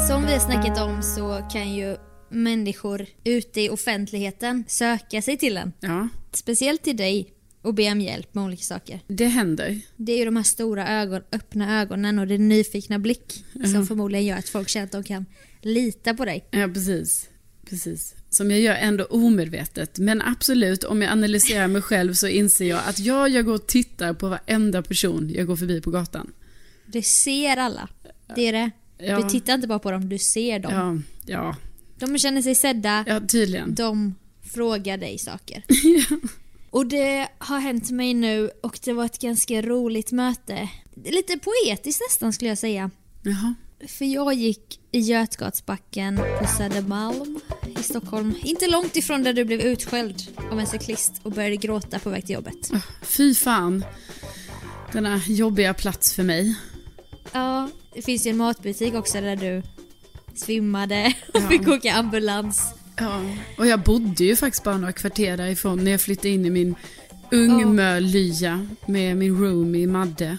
Som 0.09 0.27
vi 0.27 0.33
har 0.33 0.47
snackat 0.47 0.81
om 0.81 1.03
så 1.03 1.49
kan 1.53 1.75
ju 1.75 1.97
människor 2.29 3.07
ute 3.25 3.61
i 3.61 3.71
offentligheten 3.71 4.65
söka 4.69 5.23
sig 5.23 5.37
till 5.37 5.57
en. 5.57 5.73
Ja, 5.81 6.09
Speciellt 6.33 6.83
till 6.83 6.97
dig 6.97 7.33
och 7.63 7.75
be 7.75 7.93
om 7.93 8.01
hjälp 8.01 8.35
med 8.35 8.45
olika 8.45 8.63
saker. 8.63 9.01
det 9.07 9.27
händer. 9.27 9.81
Det 9.97 10.13
är 10.13 10.19
ju 10.19 10.25
de 10.25 10.37
här 10.37 10.43
stora 10.43 10.89
ögon, 10.89 11.23
öppna 11.33 11.81
ögonen 11.81 12.19
och 12.19 12.27
din 12.27 12.49
nyfikna 12.49 12.99
blick 12.99 13.45
som 13.73 13.87
förmodligen 13.87 14.27
gör 14.27 14.37
att 14.37 14.49
folk 14.49 14.69
känner 14.69 14.85
att 14.87 14.93
de 14.93 15.03
kan 15.05 15.27
lita 15.61 16.15
på 16.15 16.25
dig. 16.25 16.45
Ja, 16.51 16.69
precis. 16.69 17.29
Precis. 17.69 18.15
Som 18.31 18.51
jag 18.51 18.61
gör 18.61 18.75
ändå 18.75 19.05
omedvetet. 19.05 19.99
Men 19.99 20.23
absolut, 20.23 20.85
om 20.85 21.03
jag 21.03 21.13
analyserar 21.13 21.67
mig 21.69 21.83
själv 21.83 22.15
så 22.15 22.27
inser 22.29 22.65
jag 22.65 22.81
att 22.87 22.99
ja, 22.99 23.29
jag 23.29 23.45
går 23.45 23.55
och 23.55 23.67
tittar 23.67 24.15
på 24.15 24.29
varenda 24.29 24.83
person 24.83 25.31
jag 25.31 25.47
går 25.47 25.57
förbi 25.57 25.81
på 25.81 25.91
gatan. 25.91 26.33
Du 26.87 27.03
ser 27.03 27.57
alla. 27.57 27.89
Det 28.37 28.49
är 28.49 28.53
det. 28.53 28.71
Ja. 28.99 29.21
Du 29.23 29.29
tittar 29.29 29.55
inte 29.55 29.69
bara 29.69 29.79
på 29.79 29.91
dem, 29.91 30.09
du 30.09 30.19
ser 30.19 30.59
dem. 30.59 31.05
Ja, 31.27 31.33
ja, 31.35 31.57
De 31.99 32.19
känner 32.19 32.43
sig 32.43 32.55
sedda, 32.55 33.05
ja 33.09 33.21
tydligen. 33.29 33.75
de 33.75 34.15
frågar 34.53 34.97
dig 34.99 35.19
saker. 35.19 35.63
Och 36.73 36.87
det 36.87 37.29
har 37.39 37.59
hänt 37.59 37.91
mig 37.91 38.15
nu 38.15 38.51
och 38.63 38.79
det 38.85 38.93
var 38.93 39.05
ett 39.05 39.19
ganska 39.19 39.63
roligt 39.63 40.13
möte. 40.13 40.69
Lite 41.05 41.39
poetiskt 41.39 42.03
nästan 42.09 42.33
skulle 42.33 42.49
jag 42.49 42.59
säga. 42.59 42.91
Jaha. 43.23 43.55
För 43.89 44.05
jag 44.05 44.35
gick 44.35 44.81
i 44.93 45.01
Götgatsbacken 45.01 46.17
på 46.17 46.47
Södermalm 46.59 47.41
i 47.79 47.83
Stockholm. 47.83 48.35
Inte 48.43 48.67
långt 48.71 48.97
ifrån 48.97 49.23
där 49.23 49.33
du 49.33 49.45
blev 49.45 49.61
utskälld 49.61 50.17
av 50.51 50.61
en 50.61 50.67
cyklist 50.67 51.13
och 51.23 51.33
började 51.33 51.57
gråta 51.57 51.99
på 51.99 52.11
väg 52.11 52.27
till 52.27 52.35
jobbet. 52.35 52.71
Fy 53.03 53.35
fan. 53.35 53.85
Denna 54.93 55.21
jobbiga 55.27 55.75
plats 55.75 56.15
för 56.15 56.23
mig. 56.23 56.57
Ja, 57.33 57.69
det 57.95 58.03
finns 58.03 58.27
ju 58.27 58.31
en 58.31 58.37
matbutik 58.37 58.95
också 58.95 59.21
där 59.21 59.37
du 59.37 59.63
svimmade 60.35 61.15
och 61.35 61.43
fick 61.43 61.69
åka 61.69 61.93
ambulans. 61.93 62.75
Ja, 62.97 63.21
och 63.59 63.67
jag 63.67 63.81
bodde 63.81 64.25
ju 64.25 64.37
faktiskt 64.37 64.65
bara 64.65 64.77
några 64.77 64.93
kvarter 64.93 65.37
därifrån 65.37 65.85
när 65.85 65.91
jag 65.91 66.01
flyttade 66.01 66.29
in 66.29 66.47
i 66.47 66.51
min 66.51 66.75
ungmölya 67.31 68.67
med 68.87 69.17
min 69.17 69.39
roomie 69.39 69.87
Madde. 69.87 70.39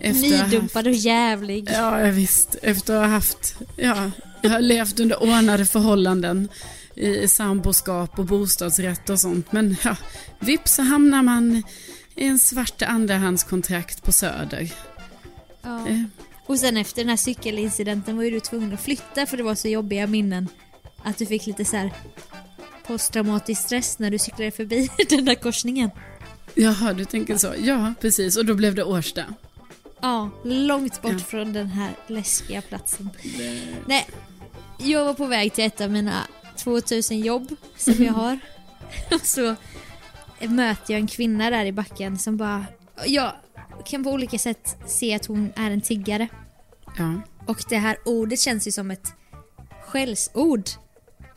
Efter 0.00 0.44
Nydumpad 0.44 0.86
och 0.86 0.92
jävlig. 0.92 1.68
Ja, 1.72 2.00
jag 2.00 2.12
visst. 2.12 2.56
Efter 2.62 2.94
att 2.94 3.00
ha 3.00 3.06
haft, 3.08 3.56
ja, 3.76 4.10
jag 4.42 4.50
har 4.50 4.60
levt 4.60 5.00
under 5.00 5.22
ordnade 5.22 5.66
förhållanden 5.66 6.48
i 6.94 7.28
samboskap 7.28 8.18
och 8.18 8.24
bostadsrätt 8.24 9.10
och 9.10 9.20
sånt. 9.20 9.52
Men 9.52 9.76
ja, 9.84 9.96
vips 10.38 10.74
så 10.74 10.82
hamnar 10.82 11.22
man 11.22 11.62
i 12.16 12.26
en 12.26 12.38
svart 12.38 12.82
andrahandskontrakt 12.82 14.02
på 14.04 14.12
Söder. 14.12 14.72
Ja. 15.62 15.88
Eh, 15.88 16.02
Och 16.46 16.58
sen 16.58 16.76
efter 16.76 17.02
den 17.02 17.08
här 17.08 17.16
cykelincidenten 17.16 18.16
var 18.16 18.24
ju 18.24 18.30
du 18.30 18.40
tvungen 18.40 18.72
att 18.74 18.80
flytta 18.82 19.26
för 19.26 19.36
det 19.36 19.42
var 19.42 19.54
så 19.54 19.68
jobbiga 19.68 20.06
minnen. 20.06 20.48
Att 21.04 21.18
du 21.18 21.26
fick 21.26 21.46
lite 21.46 21.64
så 21.64 21.76
här 21.76 21.92
posttraumatisk 22.86 23.62
stress 23.62 23.98
när 23.98 24.10
du 24.10 24.18
cyklade 24.18 24.50
förbi 24.50 24.90
den 25.08 25.24
där 25.24 25.34
korsningen. 25.34 25.90
Jaha, 26.54 26.92
du 26.92 27.04
tänker 27.04 27.36
så. 27.36 27.54
Ja, 27.58 27.94
precis. 28.00 28.36
Och 28.36 28.44
då 28.44 28.54
blev 28.54 28.74
det 28.74 28.84
Årsta. 28.84 29.24
Ja, 30.00 30.30
långt 30.44 31.02
bort 31.02 31.12
Ja. 31.12 31.18
från 31.18 31.52
den 31.52 31.66
här 31.66 31.90
läskiga 32.06 32.62
platsen. 32.62 33.10
Nej, 33.86 34.06
jag 34.78 35.04
var 35.04 35.14
på 35.14 35.26
väg 35.26 35.52
till 35.52 35.64
ett 35.64 35.80
av 35.80 35.90
mina 35.90 36.26
2000 36.56 37.20
jobb 37.20 37.56
som 37.76 38.04
jag 38.04 38.12
har. 38.12 38.38
Och 39.14 39.26
så 39.26 39.54
möter 40.40 40.92
jag 40.94 41.00
en 41.00 41.06
kvinna 41.06 41.50
där 41.50 41.64
i 41.64 41.72
backen 41.72 42.18
som 42.18 42.36
bara... 42.36 42.64
Jag 43.06 43.32
kan 43.84 44.04
på 44.04 44.10
olika 44.10 44.38
sätt 44.38 44.76
se 44.86 45.14
att 45.14 45.26
hon 45.26 45.52
är 45.56 45.70
en 45.70 45.80
tiggare. 45.80 46.28
Ja. 46.98 47.20
Och 47.46 47.64
det 47.68 47.76
här 47.78 47.96
ordet 48.04 48.40
känns 48.40 48.66
ju 48.66 48.72
som 48.72 48.90
ett 48.90 49.12
skällsord. 49.86 50.62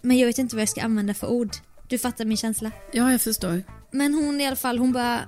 Men 0.06 0.18
jag 0.18 0.28
vet 0.28 0.38
inte 0.38 0.56
vad 0.56 0.62
jag 0.62 0.70
ska 0.70 0.82
använda 0.82 1.14
för 1.14 1.28
ord. 1.28 1.50
Du 1.88 1.98
fattar 1.98 2.26
min 2.26 2.38
känsla. 2.38 2.72
ja, 2.92 3.12
jag 3.12 3.22
förstår. 3.22 3.64
Men 3.92 4.14
hon 4.14 4.42
i 4.42 4.48
alla 4.48 4.56
fall, 4.56 4.78
hon 4.80 4.92
bara 4.94 5.20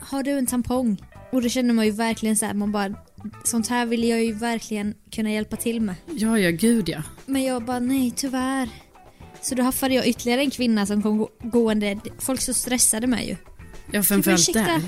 Har 0.00 0.22
du 0.22 0.30
en 0.30 0.46
tampong? 0.46 1.02
Och 1.32 1.42
då 1.42 1.48
känner 1.48 1.74
man 1.74 1.84
ju 1.84 1.90
verkligen 1.90 2.36
så 2.36 2.46
här, 2.46 2.54
man 2.54 2.72
bara 2.72 2.94
Sånt 3.44 3.68
här 3.68 3.86
vill 3.86 4.04
jag 4.08 4.24
ju 4.24 4.32
verkligen 4.32 4.94
kunna 5.10 5.30
hjälpa 5.32 5.56
till 5.56 5.80
med. 5.80 5.94
Ja, 6.06 6.38
ja, 6.38 6.50
gud 6.50 6.88
ja. 6.88 7.02
Men 7.26 7.42
jag 7.42 7.64
bara 7.64 7.78
nej 7.78 8.12
tyvärr. 8.16 8.68
Så 9.42 9.54
då 9.54 9.62
haffade 9.62 9.94
jag 9.94 10.06
ytterligare 10.06 10.40
en 10.40 10.50
kvinna 10.50 10.86
som 10.86 11.02
kom 11.02 11.18
gå- 11.18 11.30
gående. 11.42 11.98
Folk 12.18 12.40
så 12.40 12.54
stressade 12.54 13.06
mig 13.06 13.28
ju. 13.28 13.36
Ja, 13.92 14.02
framförallt 14.02 14.40
ursäkta. 14.40 14.60
där. 14.60 14.82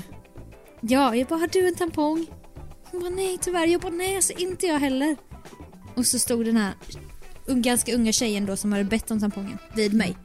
Ja, 0.81 1.15
jag 1.15 1.27
bara 1.27 1.39
har 1.39 1.47
du 1.47 1.67
en 1.67 1.75
tampong? 1.75 2.25
Hon 2.91 2.99
bara 3.01 3.09
nej 3.09 3.37
tyvärr. 3.41 3.67
Jag 3.67 3.81
bara 3.81 3.91
nej 3.93 4.15
alltså 4.15 4.33
inte 4.33 4.65
jag 4.65 4.79
heller. 4.79 5.15
Och 5.95 6.05
så 6.05 6.19
stod 6.19 6.45
den 6.45 6.57
här 6.57 6.73
ganska 7.47 7.95
unga 7.95 8.11
tjejen 8.11 8.45
då 8.45 8.55
som 8.55 8.71
hade 8.71 8.83
bett 8.83 9.11
om 9.11 9.19
tampongen 9.19 9.57
vid 9.75 9.93
mig. 9.93 10.17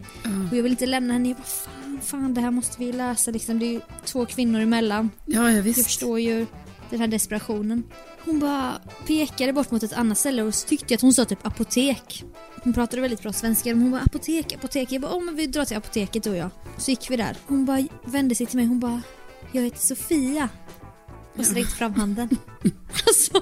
Och 0.50 0.56
jag 0.56 0.62
vill 0.62 0.72
inte 0.72 0.86
lämna 0.86 1.12
henne. 1.12 1.28
Jag 1.28 1.36
bara 1.36 1.44
fan, 1.44 2.00
fan 2.02 2.34
det 2.34 2.40
här 2.40 2.50
måste 2.50 2.76
vi 2.78 2.92
lösa 2.92 3.30
liksom. 3.30 3.58
Det 3.58 3.66
är 3.66 3.72
ju 3.72 3.80
två 4.04 4.26
kvinnor 4.26 4.60
emellan. 4.60 5.10
Ja, 5.24 5.50
ja, 5.50 5.62
visst. 5.62 5.78
Jag 5.78 5.86
förstår 5.86 6.20
ju 6.20 6.46
den 6.90 7.00
här 7.00 7.06
desperationen. 7.08 7.82
Hon 8.24 8.40
bara 8.40 8.80
pekade 9.06 9.52
bort 9.52 9.70
mot 9.70 9.82
ett 9.82 9.92
annat 9.92 10.18
ställe 10.18 10.42
och 10.42 10.54
så 10.54 10.68
tyckte 10.68 10.86
jag 10.88 10.96
att 10.96 11.02
hon 11.02 11.14
sa 11.14 11.24
typ 11.24 11.46
apotek. 11.46 12.24
Hon 12.62 12.72
pratade 12.72 13.02
väldigt 13.02 13.22
bra 13.22 13.32
svenska 13.32 13.70
men 13.70 13.82
hon 13.82 13.90
bara 13.90 14.02
apotek, 14.02 14.52
apotek. 14.54 14.92
Jag 14.92 15.02
bara 15.02 15.14
åh 15.14 15.24
men 15.24 15.36
vi 15.36 15.46
drar 15.46 15.64
till 15.64 15.76
apoteket 15.76 16.22
du 16.22 16.30
och 16.30 16.36
jag. 16.36 16.50
Så 16.78 16.90
gick 16.90 17.10
vi 17.10 17.16
där. 17.16 17.36
Hon 17.46 17.64
bara 17.64 17.86
vände 18.04 18.34
sig 18.34 18.46
till 18.46 18.56
mig 18.56 18.66
hon 18.66 18.80
bara 18.80 19.02
jag 19.52 19.62
heter 19.62 19.78
Sofia. 19.78 20.48
Och 21.36 21.46
sträckte 21.46 21.76
fram 21.76 21.94
handen. 21.94 22.28
alltså 23.06 23.40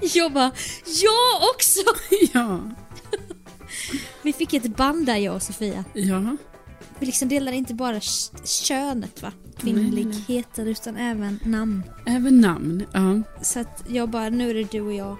jag 0.00 0.32
bara 0.32 0.52
jag 0.84 1.50
också! 1.54 1.80
Ja, 2.32 2.60
Vi 4.22 4.32
fick 4.32 4.54
ett 4.54 4.76
band 4.76 5.06
där 5.06 5.16
jag 5.16 5.34
och 5.34 5.42
Sofia. 5.42 5.84
ja. 5.92 6.36
Vi 6.98 7.06
liksom 7.06 7.28
delade 7.28 7.56
inte 7.56 7.74
bara 7.74 8.00
könet 8.44 9.22
va, 9.22 9.32
kvinnligheten 9.56 10.68
utan 10.68 10.96
även 10.96 11.38
namn. 11.44 11.82
Även 12.06 12.40
namn. 12.40 12.84
Ja. 12.92 13.22
Så 13.42 13.60
att 13.60 13.84
jag 13.88 14.10
bara, 14.10 14.28
nu 14.28 14.50
är 14.50 14.54
det 14.54 14.70
du 14.70 14.80
och 14.80 14.92
jag, 14.92 15.16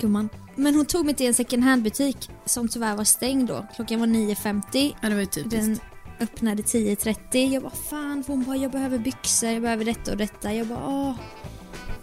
gumman. 0.00 0.28
Men 0.56 0.74
hon 0.74 0.86
tog 0.86 1.06
mig 1.06 1.14
till 1.14 1.26
en 1.26 1.34
second 1.34 1.64
hand-butik 1.64 2.30
som 2.44 2.68
tyvärr 2.68 2.96
var 2.96 3.04
stängd 3.04 3.48
då. 3.48 3.66
Klockan 3.76 4.00
var 4.00 4.06
9.50. 4.06 4.94
ja, 5.02 5.08
det 5.08 5.14
var 5.14 5.20
ju 5.20 5.26
typiskt. 5.26 5.60
Den 5.60 5.78
öppnade 6.20 6.62
10.30. 6.62 7.52
Jag 7.52 7.62
bara, 7.62 7.72
fan. 7.90 8.24
Hon 8.26 8.44
bara, 8.44 8.56
jag 8.56 8.70
behöver 8.72 8.98
byxor, 8.98 9.50
jag 9.50 9.62
behöver 9.62 9.84
detta 9.84 10.10
och 10.10 10.16
detta. 10.16 10.52
Jag 10.54 10.66
bara, 10.66 10.86
åh. 10.88 11.14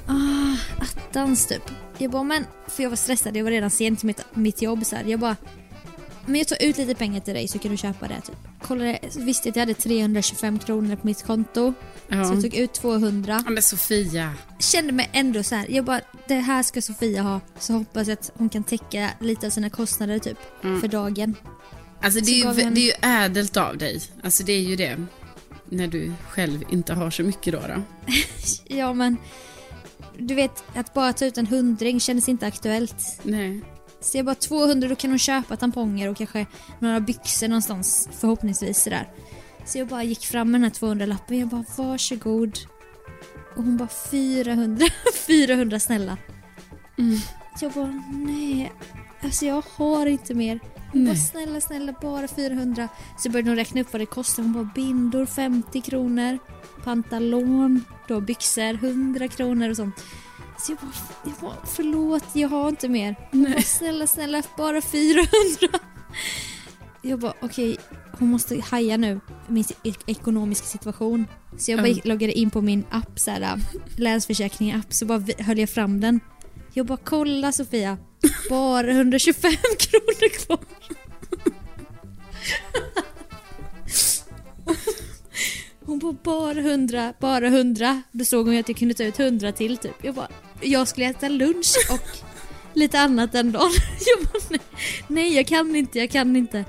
Ah, 0.07 0.55
attans 0.81 1.47
typ. 1.47 1.71
Jag 2.01 2.11
bara, 2.11 2.23
men. 2.23 2.45
För 2.67 2.83
jag 2.83 2.89
var 2.89 2.97
stressad, 2.97 3.37
jag 3.37 3.43
var 3.43 3.51
redan 3.51 3.69
sent 3.69 3.99
till 3.99 4.07
mitt, 4.07 4.25
mitt 4.33 4.61
jobb 4.61 4.85
så 4.85 4.95
här. 4.95 5.03
Jag 5.03 5.19
bara, 5.19 5.35
men 6.25 6.35
jag 6.35 6.47
tar 6.47 6.63
ut 6.63 6.77
lite 6.77 6.95
pengar 6.95 7.19
till 7.19 7.33
dig 7.33 7.47
så 7.47 7.59
kan 7.59 7.71
du 7.71 7.77
köpa 7.77 8.07
det 8.07 8.21
typ. 8.21 8.35
Kollade, 8.61 8.99
visste 9.17 9.49
att 9.49 9.55
jag 9.55 9.61
hade 9.61 9.73
325 9.73 10.59
kronor 10.59 10.95
på 10.95 11.07
mitt 11.07 11.23
konto. 11.23 11.73
Ja. 12.07 12.25
Så 12.25 12.33
jag 12.33 12.41
tog 12.41 12.55
ut 12.55 12.73
200 12.73 13.41
ja, 13.45 13.51
men 13.51 13.63
Sofia. 13.63 14.33
kände 14.59 14.91
mig 14.91 15.09
ändå 15.13 15.43
så 15.43 15.55
här. 15.55 15.65
jag 15.69 15.85
bara 15.85 16.01
det 16.27 16.35
här 16.35 16.63
ska 16.63 16.81
Sofia 16.81 17.21
ha 17.21 17.39
så 17.59 17.73
hoppas 17.73 18.07
jag 18.07 18.13
att 18.19 18.31
hon 18.35 18.49
kan 18.49 18.63
täcka 18.63 19.09
lite 19.19 19.45
av 19.47 19.49
sina 19.51 19.69
kostnader 19.69 20.19
typ 20.19 20.37
för 20.61 20.87
dagen. 20.87 21.35
Alltså 22.01 22.19
det 22.19 22.31
är, 22.31 22.35
ju, 22.35 22.61
henne- 22.61 22.75
det 22.75 22.81
är 22.81 22.85
ju 22.85 23.23
ädelt 23.25 23.57
av 23.57 23.77
dig. 23.77 24.01
Alltså 24.23 24.43
det 24.43 24.53
är 24.53 24.59
ju 24.61 24.75
det. 24.75 25.05
När 25.69 25.87
du 25.87 26.13
själv 26.29 26.63
inte 26.69 26.93
har 26.93 27.11
så 27.11 27.23
mycket 27.23 27.53
då. 27.53 27.59
då. 27.67 27.81
Ja 28.75 28.93
men 28.93 29.17
du 30.17 30.35
vet 30.35 30.63
att 30.75 30.93
bara 30.93 31.13
ta 31.13 31.25
ut 31.25 31.37
en 31.37 31.47
hundring 31.47 31.99
kändes 31.99 32.29
inte 32.29 32.47
aktuellt. 32.47 33.19
Nej. 33.23 33.61
Så 34.01 34.17
jag 34.17 34.25
bara 34.25 34.35
200 34.35 34.87
då 34.87 34.95
kan 34.95 35.09
hon 35.09 35.19
köpa 35.19 35.55
tamponger 35.57 36.09
och 36.09 36.17
kanske 36.17 36.45
några 36.79 36.99
byxor 36.99 37.47
någonstans 37.47 38.09
förhoppningsvis 38.19 38.83
sådär. 38.83 39.07
Så 39.65 39.77
jag 39.77 39.87
bara 39.87 40.03
gick 40.03 40.25
fram 40.25 40.51
med 40.51 40.61
den 40.61 40.71
här 40.71 40.87
200-lappen 40.87 41.39
jag 41.39 41.47
bara 41.47 41.65
varsågod. 41.77 42.57
Och 43.55 43.63
hon 43.63 43.77
bara 43.77 43.89
400, 44.11 44.85
400 45.27 45.79
snälla. 45.79 46.17
Så 47.59 47.65
jag 47.65 47.71
bara 47.71 48.03
nej, 48.13 48.71
alltså 49.23 49.45
jag 49.45 49.63
har 49.75 50.05
inte 50.05 50.33
mer. 50.33 50.59
Hon 50.91 51.05
bara 51.05 51.13
Nej. 51.13 51.17
snälla 51.17 51.61
snälla 51.61 51.93
bara 52.01 52.27
400. 52.27 52.87
Så 53.17 53.29
började 53.29 53.49
hon 53.49 53.55
räkna 53.57 53.81
upp 53.81 53.93
vad 53.93 54.01
det 54.01 54.05
kostar. 54.05 54.43
Hon 54.43 54.53
bara 54.53 54.69
bindor 54.75 55.25
50 55.25 55.81
kronor. 55.81 56.37
Pantalon, 56.83 57.83
då 58.07 58.21
byxor 58.21 58.73
100 58.73 59.27
kronor 59.27 59.69
och 59.69 59.75
sånt. 59.75 59.95
Så 60.59 60.71
jag 60.71 60.77
bara, 60.79 60.91
jag 61.25 61.33
bara 61.41 61.65
förlåt 61.65 62.23
jag 62.33 62.49
har 62.49 62.69
inte 62.69 62.89
mer. 62.89 63.15
Hon 63.31 63.43
bara, 63.43 63.61
snälla 63.61 64.07
snälla 64.07 64.43
bara 64.57 64.81
400. 64.81 65.27
Jag 67.01 67.19
bara 67.19 67.33
okej, 67.41 67.77
hon 68.19 68.27
måste 68.29 68.61
haja 68.61 68.97
nu 68.97 69.19
min 69.47 69.63
ekonomiska 70.05 70.67
situation. 70.67 71.25
Så 71.57 71.71
jag 71.71 71.79
bara 71.79 71.87
Mm. 71.87 72.01
loggade 72.03 72.33
in 72.33 72.49
på 72.49 72.61
min 72.61 72.83
app, 72.91 73.19
så 73.19 73.31
här, 73.31 73.59
Länsförsäkring 73.97 74.71
app, 74.73 74.93
så 74.93 75.05
bara 75.05 75.23
höll 75.39 75.57
jag 75.59 75.69
fram 75.69 76.01
den. 76.01 76.19
Jag 76.73 76.85
bara 76.85 76.97
kolla 77.03 77.51
Sofia, 77.51 77.97
bara 78.49 78.91
125 78.91 79.51
kronor 79.77 80.29
kvar. 80.29 80.59
Hon 85.85 85.99
bara 85.99 86.13
bara 86.23 86.59
100, 86.59 87.13
bara 87.19 87.47
100. 87.47 88.01
Då 88.11 88.25
såg 88.25 88.47
hon 88.47 88.57
att 88.57 88.69
jag 88.69 88.77
kunde 88.77 88.93
ta 88.93 89.03
ut 89.03 89.19
100 89.19 89.51
till 89.51 89.77
typ. 89.77 89.95
Jag 90.01 90.15
bara, 90.15 90.27
jag 90.61 90.87
skulle 90.87 91.05
äta 91.09 91.29
lunch 91.29 91.75
och 91.91 92.07
lite 92.73 92.99
annat 92.99 93.31
den 93.31 93.51
dagen. 93.51 93.71
Jag 94.05 94.27
bara, 94.27 94.41
nej, 94.49 94.59
nej 95.07 95.35
jag 95.35 95.47
kan 95.47 95.75
inte, 95.75 95.99
jag 95.99 96.09
kan 96.09 96.35
inte. 96.35 96.65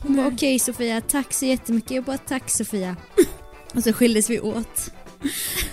Hon 0.00 0.16
bara 0.16 0.26
okej 0.26 0.58
Sofia, 0.58 1.00
tack 1.00 1.32
så 1.32 1.46
jättemycket. 1.46 1.90
Jag 1.90 2.04
bara 2.04 2.18
tack 2.18 2.50
Sofia. 2.50 2.96
Och 3.74 3.82
så 3.82 3.92
skildes 3.92 4.30
vi 4.30 4.40
åt. 4.40 4.90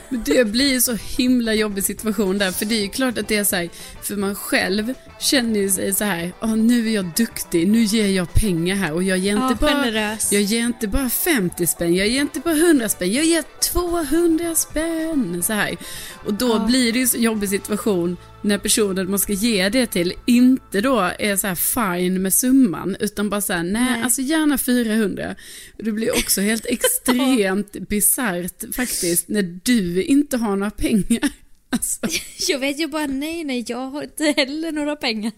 Men 0.09 0.23
Det 0.25 0.45
blir 0.45 0.71
ju 0.73 0.81
så 0.81 0.93
himla 1.17 1.53
jobbig 1.53 1.83
situation 1.83 2.37
där, 2.37 2.51
för 2.51 2.65
det 2.65 2.75
är 2.75 2.81
ju 2.81 2.87
klart 2.89 3.17
att 3.17 3.27
det 3.27 3.35
är 3.35 3.43
så 3.43 3.55
här, 3.55 3.69
för 4.03 4.15
man 4.15 4.35
själv 4.35 4.93
känner 5.19 5.59
ju 5.59 5.69
sig 5.69 5.93
så 5.93 6.03
här, 6.03 6.31
"Ah, 6.39 6.55
nu 6.55 6.87
är 6.89 6.91
jag 6.95 7.05
duktig, 7.15 7.67
nu 7.67 7.83
ger 7.83 8.07
jag 8.07 8.33
pengar 8.33 8.75
här 8.75 8.93
och 8.93 9.03
jag 9.03 9.17
ger 9.17 9.31
inte, 9.31 9.43
Ja, 9.45 9.55
bara, 9.59 9.71
generös. 9.83 10.31
jag 10.33 10.41
ger 10.41 10.65
inte 10.65 10.87
bara 10.87 11.09
50 11.09 11.67
spänn, 11.67 11.95
jag 11.95 12.07
ger 12.07 12.21
inte 12.21 12.39
bara 12.39 12.53
100 12.55 12.89
spänn, 12.89 13.13
jag 13.13 13.25
ger 13.25 13.43
200 13.71 14.55
spänn. 14.55 15.43
Så 15.43 15.53
här. 15.53 15.77
Och 16.25 16.33
då 16.33 16.49
Ja. 16.49 16.65
blir 16.67 16.93
det 16.93 16.99
ju 16.99 17.07
så 17.07 17.17
jobbig 17.17 17.49
situation 17.49 18.17
när 18.45 18.57
personen 18.57 19.09
man 19.09 19.19
ska 19.19 19.33
ge 19.33 19.69
det 19.69 19.87
till 19.87 20.13
inte 20.25 20.81
då 20.81 20.99
är 21.19 21.35
så 21.35 21.47
här 21.47 21.55
fine 21.55 22.21
med 22.21 22.33
summan, 22.33 22.95
utan 22.99 23.29
bara 23.29 23.41
så 23.41 23.53
här, 23.53 23.63
nej, 23.63 23.81
Nej. 23.91 24.01
alltså 24.03 24.21
gärna 24.21 24.57
400. 24.57 25.35
Och 25.77 25.83
Det 25.83 25.91
blir 25.91 26.11
också 26.11 26.41
helt 26.41 26.65
extremt 26.69 27.71
bisarrt 27.89 28.75
faktiskt, 28.75 29.27
när 29.27 29.59
du 29.63 30.03
inte 30.03 30.37
har 30.37 30.55
några 30.55 30.71
pengar. 30.71 31.29
Alltså, 31.69 31.99
Jag 32.47 32.59
vet 32.59 32.79
ju 32.79 32.87
bara 32.87 33.05
nej, 33.05 33.43
nej, 33.43 33.65
jag 33.67 33.89
har 33.89 34.03
inte 34.03 34.33
heller 34.37 34.71
några 34.71 34.95
pengar. 34.95 35.31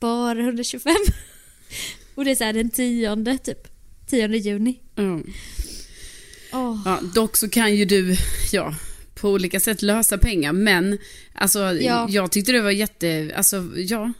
Bara 0.00 0.40
125. 0.40 0.94
Och 2.14 2.24
det 2.24 2.30
är 2.30 2.34
så 2.34 2.44
här 2.44 2.52
den 2.52 2.70
tionde 2.70 3.38
typ. 3.38 3.68
10 4.06 4.28
juni. 4.36 4.80
ja. 4.94 5.20
Åh. 6.52 6.82
Ja, 6.84 7.00
dock 7.14 7.36
så 7.36 7.48
kan 7.48 7.76
ju 7.76 7.84
du, 7.84 8.16
ja, 8.52 8.74
på 9.22 9.30
olika 9.30 9.60
sätt 9.60 9.82
lösa 9.82 10.18
pengar, 10.18 10.52
men 10.52 10.98
alltså, 11.34 11.58
Ja. 11.58 12.06
jag 12.10 12.30
tyckte 12.32 12.52
det 12.52 12.60
var 12.60 12.70
jätte, 12.70 13.32
alltså, 13.36 13.68
ja, 13.76 14.12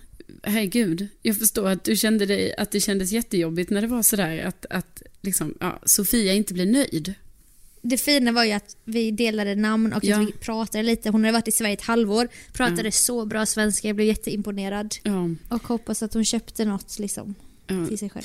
herregud, 0.42 1.08
jag 1.22 1.38
förstår 1.38 1.68
att 1.68 1.84
du 1.84 1.96
kände 1.96 2.26
dig, 2.26 2.54
att 2.58 2.70
det 2.70 2.80
kändes 2.80 3.12
jättejobbigt 3.12 3.70
när 3.70 3.80
det 3.80 3.86
var 3.86 4.02
sådär 4.02 4.44
att, 4.46 4.66
att 4.70 5.02
liksom, 5.22 5.54
ja, 5.60 5.78
Sofia 5.86 6.32
inte 6.32 6.54
blev 6.54 6.66
nöjd. 6.66 7.14
Det 7.84 7.96
fina 7.96 8.32
var 8.32 8.44
ju 8.44 8.52
att 8.52 8.76
vi 8.84 9.10
delade 9.10 9.54
namn 9.54 9.92
och 9.92 10.04
Ja. 10.04 10.16
att 10.20 10.28
vi 10.28 10.32
pratade 10.32 10.82
lite. 10.84 11.10
Hon 11.10 11.24
hade 11.24 11.32
varit 11.32 11.48
i 11.48 11.52
Sverige 11.52 11.72
ett 11.74 11.80
halvår, 11.82 12.28
pratade 12.52 12.92
så 12.92 13.24
bra 13.26 13.46
svenska, 13.46 13.88
jag 13.88 13.96
blev 13.96 14.08
jätteimponerad. 14.08 14.94
Ja, 15.02 15.28
Och 15.48 15.62
hoppas 15.68 16.02
att 16.02 16.14
hon 16.14 16.24
köpte 16.24 16.64
något 16.64 16.98
liksom 16.98 17.34
ja. 17.66 17.86
till 17.86 17.98
sig 17.98 18.10
själv. 18.10 18.24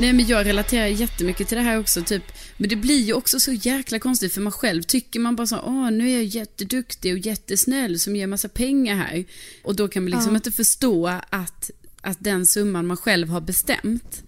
Nej 0.00 0.12
men 0.12 0.26
jag 0.26 0.46
relaterar 0.46 0.86
jättemycket 0.86 1.48
till 1.48 1.56
det 1.56 1.62
här 1.62 1.78
också, 1.78 2.02
typ. 2.02 2.22
Men 2.56 2.68
det 2.68 2.76
blir 2.76 3.00
ju 3.00 3.12
också 3.12 3.40
så 3.40 3.52
jäkla 3.52 3.98
konstigt 3.98 4.34
för 4.34 4.40
man 4.40 4.52
själv 4.52 4.82
tycker 4.82 5.20
man 5.20 5.36
bara 5.36 5.46
så, 5.46 5.58
åh 5.58 5.90
nu 5.90 6.10
är 6.10 6.14
jag 6.14 6.24
jätteduktig 6.24 7.12
och 7.12 7.18
jättesnäll 7.18 7.98
som 7.98 8.16
ger 8.16 8.26
massa 8.26 8.48
pengar 8.48 8.96
här. 8.96 9.24
Och 9.64 9.76
då 9.76 9.88
kan 9.88 10.02
man 10.02 10.10
liksom 10.10 10.32
Ja. 10.32 10.36
inte 10.36 10.52
förstå 10.52 11.06
att, 11.30 11.70
att 12.00 12.16
den 12.20 12.46
summan 12.46 12.86
man 12.86 12.96
själv 12.96 13.28
har 13.28 13.40
bestämt, 13.40 14.22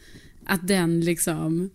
att 0.47 0.69
den 0.69 1.01
liksom 1.01 1.71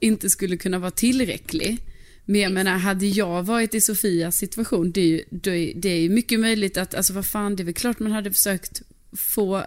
inte 0.00 0.30
skulle 0.30 0.56
kunna 0.56 0.78
vara 0.78 0.90
tillräcklig. 0.90 1.78
Men 2.24 2.40
jag 2.40 2.52
menar, 2.52 2.78
hade 2.78 3.06
jag 3.06 3.42
varit 3.42 3.74
i 3.74 3.80
Sofias 3.80 4.36
situation, 4.36 4.92
det 4.92 5.00
är 5.00 5.06
ju, 5.06 5.22
det 5.30 5.50
är, 5.50 5.72
det 5.76 5.88
är 5.88 6.00
ju 6.00 6.08
mycket 6.10 6.40
möjligt 6.40 6.76
att, 6.76 6.94
alltså 6.94 7.12
vad 7.12 7.26
fan, 7.26 7.56
det 7.56 7.62
är 7.62 7.64
väl 7.64 7.74
klart 7.74 7.98
man 7.98 8.12
hade 8.12 8.32
försökt 8.32 8.82
få 9.16 9.64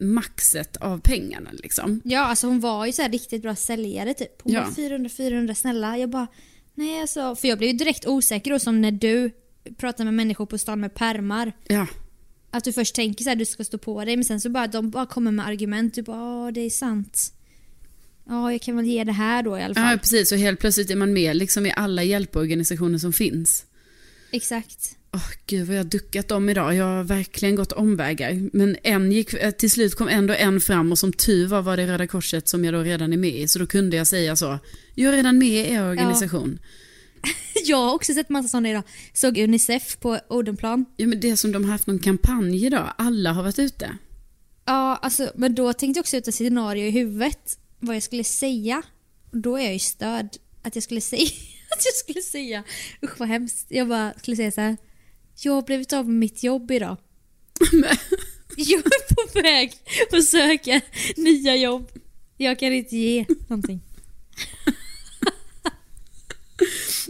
maxet 0.00 0.76
av 0.76 1.00
pengarna 1.00 1.50
liksom. 1.52 2.00
Ja, 2.04 2.20
alltså 2.20 2.46
hon 2.46 2.60
var 2.60 2.86
ju 2.86 2.92
så 2.92 3.02
här 3.02 3.08
riktigt 3.10 3.42
bra 3.42 3.54
säljare 3.56 4.14
typ. 4.14 4.42
Hon 4.42 4.52
Ja. 4.52 4.60
bara 4.62 4.74
400, 4.74 5.10
400 5.16 5.54
snälla. 5.54 5.98
Jag 5.98 6.10
bara, 6.10 6.26
nej 6.74 7.00
alltså. 7.00 7.36
För 7.36 7.48
jag 7.48 7.58
blev 7.58 7.70
ju 7.70 7.76
direkt 7.76 8.06
osäker 8.06 8.50
då 8.50 8.58
som 8.58 8.80
när 8.80 8.90
du 8.92 9.30
pratar 9.76 10.04
med 10.04 10.14
människor 10.14 10.46
på 10.46 10.58
stan 10.58 10.80
med 10.80 10.94
permar. 10.94 11.52
Ja, 11.68 11.86
Att 12.50 12.64
du 12.64 12.72
först 12.72 12.94
tänker 12.94 13.24
så 13.24 13.30
här, 13.30 13.36
du 13.36 13.44
ska 13.44 13.64
stå 13.64 13.78
på 13.78 14.04
dig 14.04 14.16
men 14.16 14.24
sen 14.24 14.40
så 14.40 14.50
bara 14.50 14.66
de 14.66 14.90
bara 14.90 15.06
kommer 15.06 15.30
med 15.30 15.46
argument. 15.46 15.94
Du 15.94 16.02
bara, 16.02 16.50
det 16.50 16.60
är 16.60 16.70
sant. 16.70 17.32
Ja, 18.28 18.52
jag 18.52 18.60
kan 18.62 18.76
väl 18.76 18.84
ge 18.86 19.04
det 19.04 19.12
här 19.12 19.42
då 19.42 19.58
i 19.58 19.62
alla 19.62 19.74
fall. 19.74 19.90
Ja, 19.92 19.98
precis. 19.98 20.32
Och 20.32 20.38
helt 20.38 20.60
plötsligt 20.60 20.90
är 20.90 20.96
man 20.96 21.12
med 21.12 21.36
liksom 21.36 21.66
i 21.66 21.72
alla 21.76 22.02
hjälporganisationer 22.02 22.98
som 22.98 23.12
finns. 23.12 23.64
Exakt. 24.30 24.96
Åh, 25.18 25.30
gud 25.46 25.66
vad 25.66 25.76
jag 25.76 25.84
har 25.84 25.90
duckat 25.90 26.28
dem 26.28 26.48
idag. 26.48 26.74
Jag 26.74 26.84
har 26.84 27.04
verkligen 27.04 27.54
gått 27.54 27.72
omvägar. 27.72 28.50
Men 28.52 28.76
en 28.82 29.12
gick, 29.12 29.32
eh, 29.32 29.50
till 29.50 29.70
slut 29.70 29.94
kom 29.94 30.08
ändå 30.08 30.34
en 30.34 30.60
fram 30.60 30.92
och 30.92 30.98
som 30.98 31.12
tur 31.12 31.46
var 31.46 31.62
var 31.62 31.76
det 31.76 31.86
Röda 31.86 32.06
Korset 32.06 32.48
som 32.48 32.64
jag 32.64 32.74
då 32.74 32.80
redan 32.80 33.12
är 33.12 33.16
med 33.16 33.36
i. 33.36 33.48
Så 33.48 33.58
då 33.58 33.66
kunde 33.66 33.96
jag 33.96 34.06
säga 34.06 34.36
så. 34.36 34.58
Jag 34.94 35.12
är 35.12 35.16
redan 35.16 35.38
med 35.38 35.48
i 35.48 35.72
er 35.72 35.90
organisation. 35.90 36.58
Jag 37.64 37.76
har 37.76 37.94
också 37.94 38.14
sett 38.14 38.28
massa 38.28 38.48
sådana 38.48 38.70
idag. 38.70 38.82
Såg 39.12 39.38
Unicef 39.38 39.98
på 40.00 40.18
Odenplan. 40.28 40.84
Ja. 40.96 41.06
men 41.06 41.20
det 41.20 41.30
är 41.30 41.36
som 41.36 41.52
de 41.52 41.64
har 41.64 41.72
haft 41.72 41.86
någon 41.86 41.98
kampanj 41.98 42.66
idag. 42.66 42.92
Alla 42.98 43.32
har 43.32 43.42
varit 43.42 43.58
ute. 43.58 43.98
Ja, 44.64 44.96
alltså, 44.96 45.32
men 45.34 45.54
då 45.54 45.72
tänkte 45.72 45.98
jag 45.98 46.02
också 46.02 46.16
ut 46.16 46.28
ett 46.28 46.34
scenario 46.34 46.86
i 46.86 46.90
huvudet. 46.90 47.58
Vad 47.78 47.96
jag 47.96 48.02
skulle 48.02 48.24
säga. 48.24 48.82
Då 49.30 49.56
är 49.56 49.62
jag 49.62 49.72
ju 49.72 49.78
störd. 49.78 50.28
Att 50.62 50.74
jag 50.74 50.84
skulle 50.84 51.00
säga, 51.00 51.22
att 51.70 51.84
jag 51.84 51.94
skulle 51.94 52.22
säga, 52.22 52.64
usch 53.02 53.20
vad 53.20 53.28
hemskt. 53.28 53.66
Jag 53.68 53.88
bara 53.88 54.12
skulle 54.14 54.36
säga 54.36 54.50
så 54.50 54.60
här. 54.60 54.76
Jag 55.40 55.52
har 55.52 55.62
blivit 55.62 55.92
av 55.92 56.06
med 56.08 56.16
mitt 56.16 56.42
jobb 56.42 56.70
idag. 56.70 56.96
Jag 58.56 58.78
är 58.78 59.14
på 59.14 59.40
väg 59.42 59.72
att 60.12 60.24
söka 60.24 60.80
nya 61.16 61.56
jobb. 61.56 61.90
Jag 62.36 62.58
kan 62.58 62.72
inte 62.72 62.96
ge 62.96 63.24
någonting. 63.48 63.80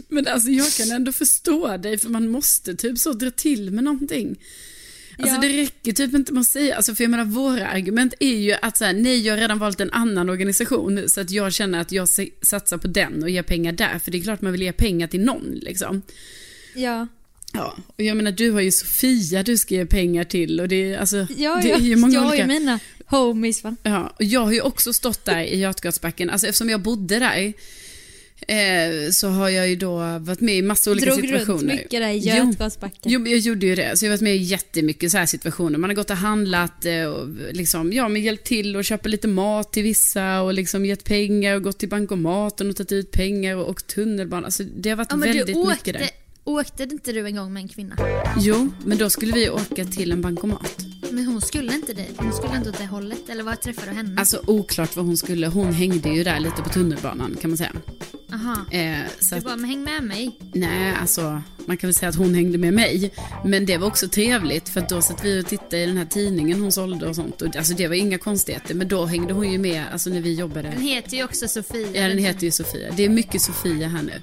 Men 0.07 0.27
alltså 0.27 0.49
jag 0.49 0.71
kan 0.71 0.91
ändå 0.91 1.11
förstå 1.11 1.77
dig 1.77 1.97
för 1.97 2.09
man 2.09 2.27
måste 2.27 2.75
typ 2.75 2.97
så 2.97 3.13
dra 3.13 3.31
till 3.31 3.71
med 3.71 3.83
någonting. 3.83 4.39
Alltså 5.19 5.35
Ja. 5.35 5.41
det 5.41 5.61
räcker 5.61 5.91
typ 5.93 6.13
inte 6.13 6.33
med 6.33 6.41
att 6.41 6.47
säga, 6.47 6.75
alltså 6.75 6.95
för 6.95 7.03
jag 7.03 7.11
menar 7.11 7.25
våra 7.25 7.67
argument 7.67 8.13
är 8.19 8.35
ju 8.37 8.53
att 8.61 8.77
så 8.77 8.85
här, 8.85 8.93
nej 8.93 9.19
jag 9.21 9.33
har 9.33 9.39
redan 9.41 9.59
valt 9.59 9.79
en 9.81 9.91
annan 9.91 10.29
organisation 10.29 11.09
så 11.09 11.21
att 11.21 11.31
jag 11.31 11.53
känner 11.53 11.81
att 11.81 11.91
jag 11.91 12.09
satsar 12.41 12.77
på 12.77 12.87
den 12.87 13.23
och 13.23 13.29
ger 13.29 13.43
pengar 13.43 13.71
där, 13.71 13.99
för 13.99 14.11
det 14.11 14.17
är 14.17 14.21
klart 14.21 14.41
man 14.41 14.51
vill 14.51 14.61
ge 14.61 14.71
pengar 14.71 15.07
till 15.07 15.21
någon 15.21 15.51
liksom. 15.53 16.01
Ja. 16.75 17.07
Ja, 17.53 17.77
och 17.97 18.03
jag 18.03 18.17
menar 18.17 18.31
du 18.31 18.51
har 18.51 18.61
ju 18.61 18.71
Sofia 18.71 19.43
du 19.43 19.57
ska 19.57 19.75
ge 19.75 19.85
pengar 19.85 20.23
till 20.23 20.59
och 20.59 20.67
det 20.67 20.95
alltså, 20.95 21.27
Ja, 21.37 21.59
det 21.63 21.71
är 21.71 21.79
ju 21.79 21.95
många 21.95 22.13
jag 22.13 22.25
olika... 22.25 22.41
ju 22.41 22.47
mina 22.47 22.79
homies 23.05 23.63
va. 23.63 23.75
Ja, 23.83 24.13
och 24.15 24.23
jag 24.23 24.41
har 24.45 24.51
ju 24.51 24.61
också 24.61 24.93
stått 24.93 25.25
där 25.25 25.43
i 25.43 25.59
Götgatsbacken, 25.59 26.29
alltså 26.29 26.47
eftersom 26.47 26.69
jag 26.69 26.81
bodde 26.81 27.19
där 27.19 27.53
eh, 28.47 29.11
så 29.11 29.27
har 29.27 29.49
jag 29.49 29.69
ju 29.69 29.75
då 29.75 29.97
varit 30.19 30.41
med 30.41 30.57
i 30.57 30.61
massa 30.61 30.91
olika 30.91 31.05
Drog 31.05 31.19
situationer. 31.21 31.53
runt 31.57 31.63
mycket 31.63 31.91
där 32.01 32.09
i 32.09 32.17
Jo. 32.17 32.35
Götgatsbacken. 32.45 33.11
Jo, 33.11 33.19
men 33.19 33.31
jag 33.31 33.39
gjorde 33.39 33.65
ju 33.65 33.75
det. 33.75 33.97
Så 33.99 34.05
jag 34.05 34.09
har 34.11 34.17
varit 34.17 34.21
med 34.21 34.35
i 34.35 34.37
jättemycket 34.37 35.11
så 35.11 35.17
här 35.17 35.25
situationer. 35.25 35.77
Man 35.79 35.89
har 35.89 35.95
gått 35.95 36.09
och 36.09 36.17
handlat 36.17 36.85
eh, 36.85 37.03
och 37.05 37.27
liksom, 37.51 37.93
ja, 37.93 38.07
men 38.09 38.21
hjälpt 38.21 38.45
till 38.47 38.75
och 38.75 38.85
köpa 38.85 39.09
lite 39.09 39.27
mat 39.27 39.73
till 39.73 39.83
vissa 39.83 40.41
och 40.41 40.53
liksom 40.53 40.85
gett 40.85 41.03
pengar 41.03 41.55
och 41.55 41.63
gått 41.63 41.79
till 41.79 41.89
bankomaten 41.89 42.69
och 42.69 42.75
tagit 42.75 42.91
ut 42.91 43.11
pengar 43.11 43.55
och 43.55 43.69
åkt 43.69 43.87
tunnelbana. 43.87 44.45
Alltså, 44.45 44.63
det 44.63 44.89
har 44.89 44.97
varit 44.97 45.07
Ja, 45.11 45.17
väldigt 45.17 45.57
mycket 45.57 45.93
där. 45.93 46.09
Åkte 46.49 46.83
inte 46.83 47.11
du 47.11 47.25
en 47.25 47.35
gång 47.35 47.53
med 47.53 47.61
en 47.61 47.67
kvinna? 47.67 47.95
Jo, 48.39 48.69
men 48.85 48.97
då 48.97 49.09
skulle 49.09 49.33
vi 49.33 49.49
åka 49.49 49.85
till 49.85 50.11
en 50.11 50.21
bankomat. 50.21 50.85
Men 51.11 51.25
hon 51.25 51.41
skulle 51.41 51.75
inte 51.75 51.93
det. 51.93 52.07
Hon 52.17 52.33
skulle 52.33 52.55
inte 52.55 52.69
åt 52.69 52.77
det 52.77 52.85
hållet. 52.85 53.29
Eller 53.29 53.43
vad 53.43 53.61
träffade 53.61 53.91
du 53.91 53.97
henne? 53.97 54.19
Alltså 54.19 54.41
oklart 54.47 54.95
vad 54.95 55.05
hon 55.05 55.17
skulle. 55.17 55.47
Hon 55.47 55.73
hängde 55.73 56.09
ju 56.09 56.23
där 56.23 56.39
lite 56.39 56.61
på 56.61 56.69
tunnelbanan 56.69 57.37
kan 57.41 57.49
man 57.49 57.57
säga. 57.57 57.71
Aha. 58.39 58.65
Eh, 58.71 58.99
så 59.19 59.35
Du 59.35 59.41
bara, 59.41 59.55
men 59.55 59.69
häng 59.69 59.83
med 59.83 60.03
mig. 60.03 60.31
nej, 60.53 60.93
alltså 61.01 61.41
man 61.65 61.77
kan 61.77 61.87
väl 61.87 61.93
säga 61.95 62.09
att 62.09 62.15
hon 62.15 62.33
hängde 62.35 62.57
med 62.57 62.73
mig. 62.73 63.11
Men 63.45 63.65
det 63.65 63.77
var 63.77 63.87
också 63.87 64.07
trevligt 64.07 64.69
för 64.69 64.85
då 64.89 65.01
satt 65.01 65.25
vi 65.25 65.41
och 65.41 65.45
tittade 65.47 65.83
i 65.83 65.85
den 65.85 65.97
här 65.97 66.05
tidningen 66.05 66.61
hon 66.61 66.71
sålde 66.71 67.07
och 67.07 67.15
sånt. 67.15 67.41
Och, 67.41 67.55
alltså 67.55 67.73
det 67.73 67.87
var 67.87 67.95
inga 67.95 68.17
konstigheter. 68.17 68.75
Men 68.75 68.87
då 68.87 69.05
hängde 69.05 69.33
hon 69.33 69.51
ju 69.51 69.57
med 69.57 69.83
alltså 69.91 70.09
när 70.09 70.21
vi 70.21 70.33
jobbade. 70.33 70.69
Den 70.69 70.81
heter 70.81 71.17
ju 71.17 71.23
också 71.23 71.47
Sofia. 71.47 71.87
Ja, 72.01 72.07
den 72.07 72.17
heter 72.17 72.43
ju 72.45 72.51
Sofia. 72.51 72.91
Det 72.95 73.05
är 73.05 73.09
mycket 73.09 73.41
Sofia 73.41 73.87
här 73.87 74.01
nu. 74.03 74.13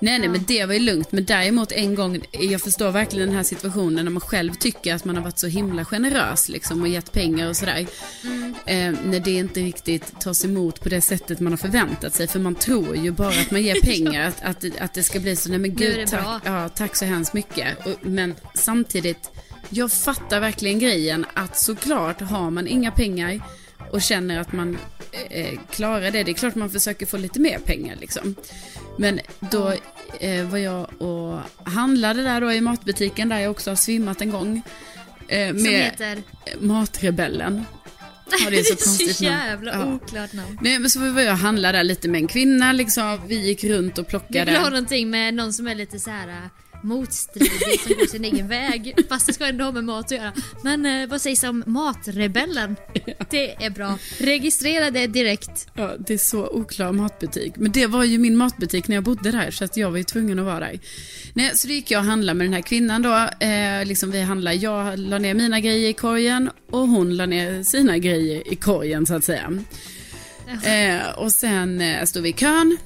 Nej, 0.00 0.18
nej, 0.18 0.28
men 0.28 0.44
det 0.48 0.66
var 0.66 0.74
ju 0.74 0.80
lugnt. 0.80 1.12
Men 1.12 1.24
däremot 1.24 1.72
en 1.72 1.94
gång, 1.94 2.20
jag 2.32 2.60
förstår 2.60 2.90
verkligen 2.90 3.28
den 3.28 3.36
här 3.36 3.42
situationen 3.44 4.04
när 4.04 4.12
man 4.12 4.20
själv 4.20 4.52
tycker 4.54 4.94
att 4.94 5.04
man 5.04 5.16
har 5.16 5.22
varit 5.22 5.38
så 5.38 5.46
himla 5.46 5.84
generös 5.84 6.48
liksom 6.48 6.82
och 6.82 6.88
gett 6.88 7.12
pengar 7.12 7.48
och 7.48 7.56
sådär. 7.56 7.86
Mm. 8.24 8.54
Eh, 8.66 9.00
när 9.04 9.20
det 9.20 9.30
inte 9.30 9.60
riktigt 9.60 10.20
tas 10.20 10.44
emot 10.44 10.80
på 10.80 10.88
det 10.88 11.00
sättet 11.00 11.40
man 11.40 11.52
har 11.52 11.58
förväntat 11.58 12.14
sig. 12.14 12.28
För 12.28 12.38
man 12.38 12.54
tror 12.54 12.96
ju 12.96 13.10
bara 13.10 13.28
att 13.40 13.50
man 13.50 13.59
ger 13.60 13.80
pengar, 13.82 14.28
att, 14.28 14.42
att, 14.42 14.80
att 14.80 14.94
det 14.94 15.02
ska 15.02 15.20
bli 15.20 15.36
så, 15.36 15.50
nej 15.50 15.58
men 15.58 15.74
gud 15.74 16.08
tack, 16.08 16.42
ja, 16.44 16.68
tack 16.68 16.96
så 16.96 17.04
hemskt 17.04 17.34
mycket. 17.34 17.86
Och, 17.86 17.94
men 18.00 18.34
samtidigt, 18.54 19.30
jag 19.68 19.92
fattar 19.92 20.40
verkligen 20.40 20.78
grejen 20.78 21.26
att 21.34 21.58
såklart 21.58 22.20
har 22.20 22.50
man 22.50 22.66
inga 22.66 22.90
pengar 22.90 23.40
och 23.92 24.02
känner 24.02 24.40
att 24.40 24.52
man 24.52 24.78
eh, 25.30 25.58
klarar 25.70 26.10
det, 26.10 26.22
det 26.22 26.30
är 26.30 26.34
klart 26.34 26.54
man 26.54 26.70
försöker 26.70 27.06
få 27.06 27.16
lite 27.16 27.40
mer 27.40 27.58
pengar 27.58 27.96
liksom. 28.00 28.34
Men 28.98 29.20
då 29.40 29.74
eh, 30.20 30.44
var 30.44 30.58
jag 30.58 31.02
och 31.02 31.38
handlade 31.64 32.22
där 32.22 32.40
då 32.40 32.52
i 32.52 32.60
matbutiken 32.60 33.28
där 33.28 33.38
jag 33.38 33.50
också 33.50 33.70
har 33.70 33.76
svimmat 33.76 34.20
en 34.20 34.30
gång. 34.30 34.62
Eh, 35.28 35.48
Som 35.48 35.62
med 35.62 35.84
heter... 35.84 36.22
Matrebellen. 36.60 37.64
Ja, 38.44 38.50
det 38.50 38.58
är 38.58 38.62
så 38.64 38.76
konstigt 38.76 39.20
namn. 39.20 39.34
jävla 39.38 39.72
Ja. 39.72 39.86
oklart 39.94 40.32
namn. 40.32 40.58
Nej 40.62 40.78
men 40.78 40.90
så 40.90 40.98
var 41.12 41.20
jag 41.22 41.32
och 41.32 41.38
handlade 41.38 41.78
där 41.78 41.84
lite 41.84 42.08
med 42.08 42.20
en 42.20 42.28
kvinna 42.28 42.72
liksom. 42.72 43.20
Vi 43.26 43.34
gick 43.46 43.64
runt 43.64 43.98
och 43.98 44.04
Du 44.04 44.10
plockade. 44.10 44.44
vill 44.44 44.60
ha 44.60 44.68
någonting 44.70 45.10
med 45.10 45.34
någon 45.34 45.52
som 45.52 45.66
är 45.68 45.74
lite 45.74 45.98
så 45.98 46.10
här 46.10 46.48
motstridig 46.82 47.80
som 47.80 47.92
går 47.98 48.06
sin 48.06 48.24
egen 48.24 48.48
väg 48.48 48.94
fast 49.08 49.26
det 49.26 49.32
ska 49.32 49.46
ändå 49.46 49.64
ha 49.64 49.72
med 49.72 49.84
mat 49.84 50.04
att 50.04 50.10
göra. 50.10 50.32
Men 50.62 50.86
eh, 50.86 51.08
vad 51.08 51.20
sägs 51.20 51.42
om 51.42 51.64
matrebellen? 51.66 52.76
Det 53.30 53.64
är 53.64 53.70
bra. 53.70 53.98
Registrera 54.18 54.90
det 54.90 55.06
direkt. 55.06 55.68
Ja, 55.74 55.94
det 55.98 56.14
är 56.14 56.18
så 56.18 56.48
oklar 56.48 56.92
matbutik. 56.92 57.52
Men 57.56 57.72
det 57.72 57.86
var 57.86 58.04
ju 58.04 58.18
min 58.18 58.36
matbutik 58.36 58.88
när 58.88 58.96
jag 58.96 59.04
bodde 59.04 59.30
där, 59.30 59.50
så 59.50 59.64
att 59.64 59.76
jag 59.76 59.90
var 59.90 59.98
ju 59.98 60.04
tvungen 60.04 60.38
att 60.38 60.44
vara 60.44 60.60
där. 60.60 60.80
Nej, 61.34 61.50
så 61.54 61.68
då 61.68 61.74
gick 61.74 61.90
jag 61.90 61.98
och 61.98 62.04
handlade 62.04 62.38
med 62.38 62.46
den 62.46 62.54
här 62.54 62.62
kvinnan 62.62 63.02
då. 63.02 63.46
Eh, 63.46 63.84
liksom 63.84 64.10
vi 64.10 64.22
handlade, 64.22 64.56
jag 64.56 64.98
la 64.98 65.18
ner 65.18 65.34
mina 65.34 65.60
grejer 65.60 65.88
i 65.88 65.92
korgen 65.92 66.50
och 66.70 66.88
hon 66.88 67.16
la 67.16 67.26
ner 67.26 67.62
sina 67.62 67.98
grejer 67.98 68.52
i 68.52 68.56
korgen 68.56 69.06
så 69.06 69.14
att 69.14 69.24
säga. 69.24 69.52
Eh, 70.64 71.18
och 71.18 71.32
sen 71.32 71.80
eh, 71.80 72.04
stod 72.04 72.22
vi 72.22 72.28
i 72.28 72.32
kön. 72.32 72.76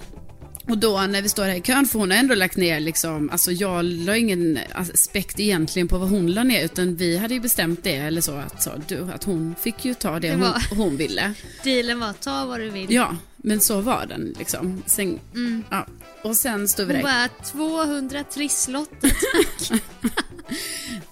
Och 0.68 0.78
då 0.78 1.00
när 1.00 1.22
vi 1.22 1.28
står 1.28 1.44
här 1.44 1.54
i 1.54 1.60
kön, 1.60 1.86
för 1.86 1.98
hon 1.98 2.10
har 2.10 2.18
ändå 2.18 2.34
lagt 2.34 2.56
ner 2.56 2.80
liksom, 2.80 3.30
alltså 3.30 3.52
jag 3.52 3.84
la 3.84 4.16
ingen 4.16 4.58
aspekt 4.72 5.40
egentligen 5.40 5.88
på 5.88 5.98
vad 5.98 6.08
hon 6.08 6.32
la 6.32 6.42
ner, 6.42 6.64
utan 6.64 6.96
vi 6.96 7.16
hade 7.18 7.34
ju 7.34 7.40
bestämt 7.40 7.80
det, 7.84 7.94
eller 7.96 8.20
så 8.20 8.32
att, 8.36 8.62
så, 8.62 8.70
du, 8.88 9.00
att 9.14 9.24
hon 9.24 9.54
fick 9.62 9.84
ju 9.84 9.94
ta 9.94 10.20
det, 10.20 10.28
Det 10.28 10.36
var- 10.36 10.62
hon, 10.70 10.78
hon 10.78 10.96
ville. 10.96 11.32
Dealen 11.64 12.00
var 12.00 12.12
ta 12.12 12.44
vad 12.46 12.60
du 12.60 12.70
vill. 12.70 12.92
Ja, 12.92 13.16
men 13.36 13.60
så 13.60 13.80
var 13.80 14.06
den 14.06 14.34
liksom. 14.38 14.82
Sen, 14.86 15.20
ja. 15.70 15.86
Och 16.22 16.36
sen 16.36 16.68
stod 16.68 16.86
vi 16.88 16.94
Hon 16.94 17.02
där. 17.02 17.28
bara 17.28 17.44
200 17.44 18.24
trisslotter. 18.24 19.12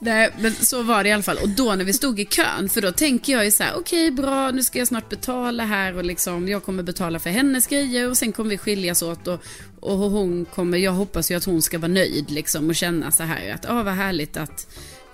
Nej, 0.04 0.30
men 0.38 0.54
så 0.54 0.82
var 0.82 1.02
det 1.02 1.08
i 1.08 1.12
alla 1.12 1.22
fall. 1.22 1.38
Och 1.42 1.48
då 1.48 1.74
när 1.74 1.84
vi 1.84 1.92
stod 1.92 2.20
i 2.20 2.24
kön, 2.24 2.68
för 2.68 2.80
då 2.80 2.92
tänker 2.92 3.32
jag 3.32 3.44
ju 3.44 3.50
så 3.50 3.62
här, 3.62 3.74
okej 3.76 4.10
bra, 4.10 4.50
nu 4.50 4.62
ska 4.62 4.78
jag 4.78 4.88
snart 4.88 5.08
betala 5.08 5.64
här 5.64 5.96
och 5.96 6.04
liksom, 6.04 6.48
jag 6.48 6.64
kommer 6.64 6.82
betala 6.82 7.18
för 7.18 7.30
hennes 7.30 7.66
grejer 7.66 8.10
och 8.10 8.16
sen 8.16 8.32
kommer 8.32 8.50
vi 8.50 8.58
skiljas 8.58 9.02
åt 9.02 9.28
och, 9.28 9.42
och 9.80 9.96
hon 9.98 10.44
kommer, 10.44 10.78
jag 10.78 10.92
hoppas 10.92 11.30
ju 11.30 11.34
att 11.34 11.44
hon 11.44 11.62
ska 11.62 11.78
vara 11.78 11.88
nöjd 11.92 12.30
liksom 12.30 12.68
och 12.68 12.74
känna 12.76 13.10
så 13.10 13.22
här 13.22 13.54
att, 13.54 13.64
ja 13.68 13.82
vad 13.82 13.94
härligt 13.94 14.36
att, 14.36 14.66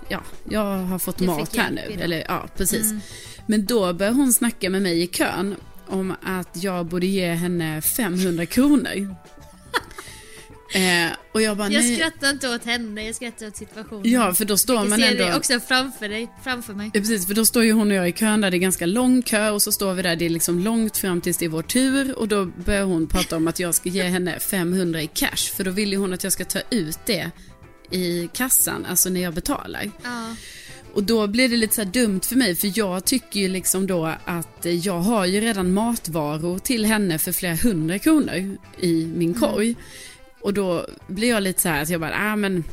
ja, 0.08 0.20
jag 0.50 0.76
har 0.76 0.98
fått 0.98 1.20
Jag 1.20 1.26
mat 1.26 1.56
här 1.56 1.70
nu. 1.70 1.82
idag. 1.88 2.04
Eller 2.04 2.24
ja, 2.28 2.48
precis. 2.56 2.92
Men 3.46 3.66
då 3.66 3.92
började 3.92 4.16
hon 4.16 4.32
snacka 4.32 4.70
med 4.70 4.82
mig 4.82 5.02
i 5.02 5.06
kön 5.06 5.56
om 5.86 6.14
att 6.22 6.62
jag 6.62 6.86
borde 6.86 7.06
ge 7.06 7.32
henne 7.32 7.82
500 7.82 8.46
kronor. 8.46 9.14
Eh, 10.74 11.16
och 11.32 11.42
jag 11.42 11.56
bara, 11.56 11.70
Jag 11.70 11.82
nej. 11.82 11.96
skrattar 11.96 12.30
inte 12.30 12.48
åt 12.48 12.64
henne, 12.64 13.06
jag 13.06 13.14
skrattar 13.14 13.46
åt 13.46 13.56
situationen. 13.56 14.10
Ja, 14.12 14.34
för 14.34 14.44
då 14.44 14.56
står 14.56 14.76
jag 14.76 14.88
man 14.88 15.02
ändå... 15.02 15.24
det 15.24 15.36
också 15.36 15.60
framför 15.60 16.08
dig, 16.08 16.28
framför 16.44 16.74
mig. 16.74 16.90
Ja, 16.94 17.00
precis, 17.00 17.26
för 17.26 17.34
då 17.34 17.46
står 17.46 17.64
ju 17.64 17.72
hon 17.72 17.90
och 17.90 17.96
jag 17.96 18.08
i 18.08 18.12
kön 18.12 18.40
där 18.40 18.50
det 18.50 18.56
är 18.56 18.58
ganska 18.58 18.86
lång 18.86 19.22
kö 19.22 19.50
och 19.50 19.62
så 19.62 19.72
står 19.72 19.94
vi 19.94 20.02
där, 20.02 20.16
det 20.16 20.24
är 20.24 20.30
liksom 20.30 20.58
långt 20.58 20.96
fram 20.96 21.20
tills 21.20 21.36
det 21.36 21.44
är 21.44 21.48
vår 21.48 21.62
tur 21.62 22.18
och 22.18 22.28
då 22.28 22.44
börjar 22.44 22.84
hon 22.84 23.06
prata 23.06 23.36
om 23.36 23.48
att 23.48 23.60
jag 23.60 23.74
ska 23.74 23.88
ge 23.88 24.02
henne 24.02 24.40
500 24.40 25.02
i 25.02 25.06
cash 25.06 25.54
för 25.56 25.64
då 25.64 25.70
vill 25.70 25.92
ju 25.92 25.98
hon 25.98 26.12
att 26.12 26.24
jag 26.24 26.32
ska 26.32 26.44
ta 26.44 26.60
ut 26.70 26.98
det 27.06 27.30
i 27.90 28.28
kassan, 28.32 28.86
alltså 28.86 29.08
när 29.08 29.20
jag 29.20 29.34
betalar. 29.34 29.90
Ja. 30.02 30.34
Och 30.94 31.04
då 31.04 31.26
blir 31.26 31.48
det 31.48 31.56
lite 31.56 31.74
så 31.74 31.82
här 31.82 31.90
dumt 31.90 32.20
för 32.20 32.36
mig 32.36 32.56
för 32.56 32.72
jag 32.74 33.04
tycker 33.04 33.40
ju 33.40 33.48
liksom 33.48 33.86
då 33.86 34.14
att 34.24 34.58
jag 34.62 35.00
har 35.00 35.26
ju 35.26 35.40
redan 35.40 35.72
matvaror 35.72 36.58
till 36.58 36.84
henne 36.84 37.18
för 37.18 37.32
flera 37.32 37.54
hundra 37.54 37.98
kronor 37.98 38.56
i 38.80 39.06
min 39.16 39.34
korg. 39.34 39.74
Och 40.40 40.54
då 40.54 40.86
blir 41.06 41.28
jag 41.28 41.42
lite 41.42 41.62
så 41.62 41.68
här 41.68 41.82
att 41.82 41.88
jag 41.88 42.00
bara, 42.00 42.14
ah 42.32 42.36
men, 42.36 42.64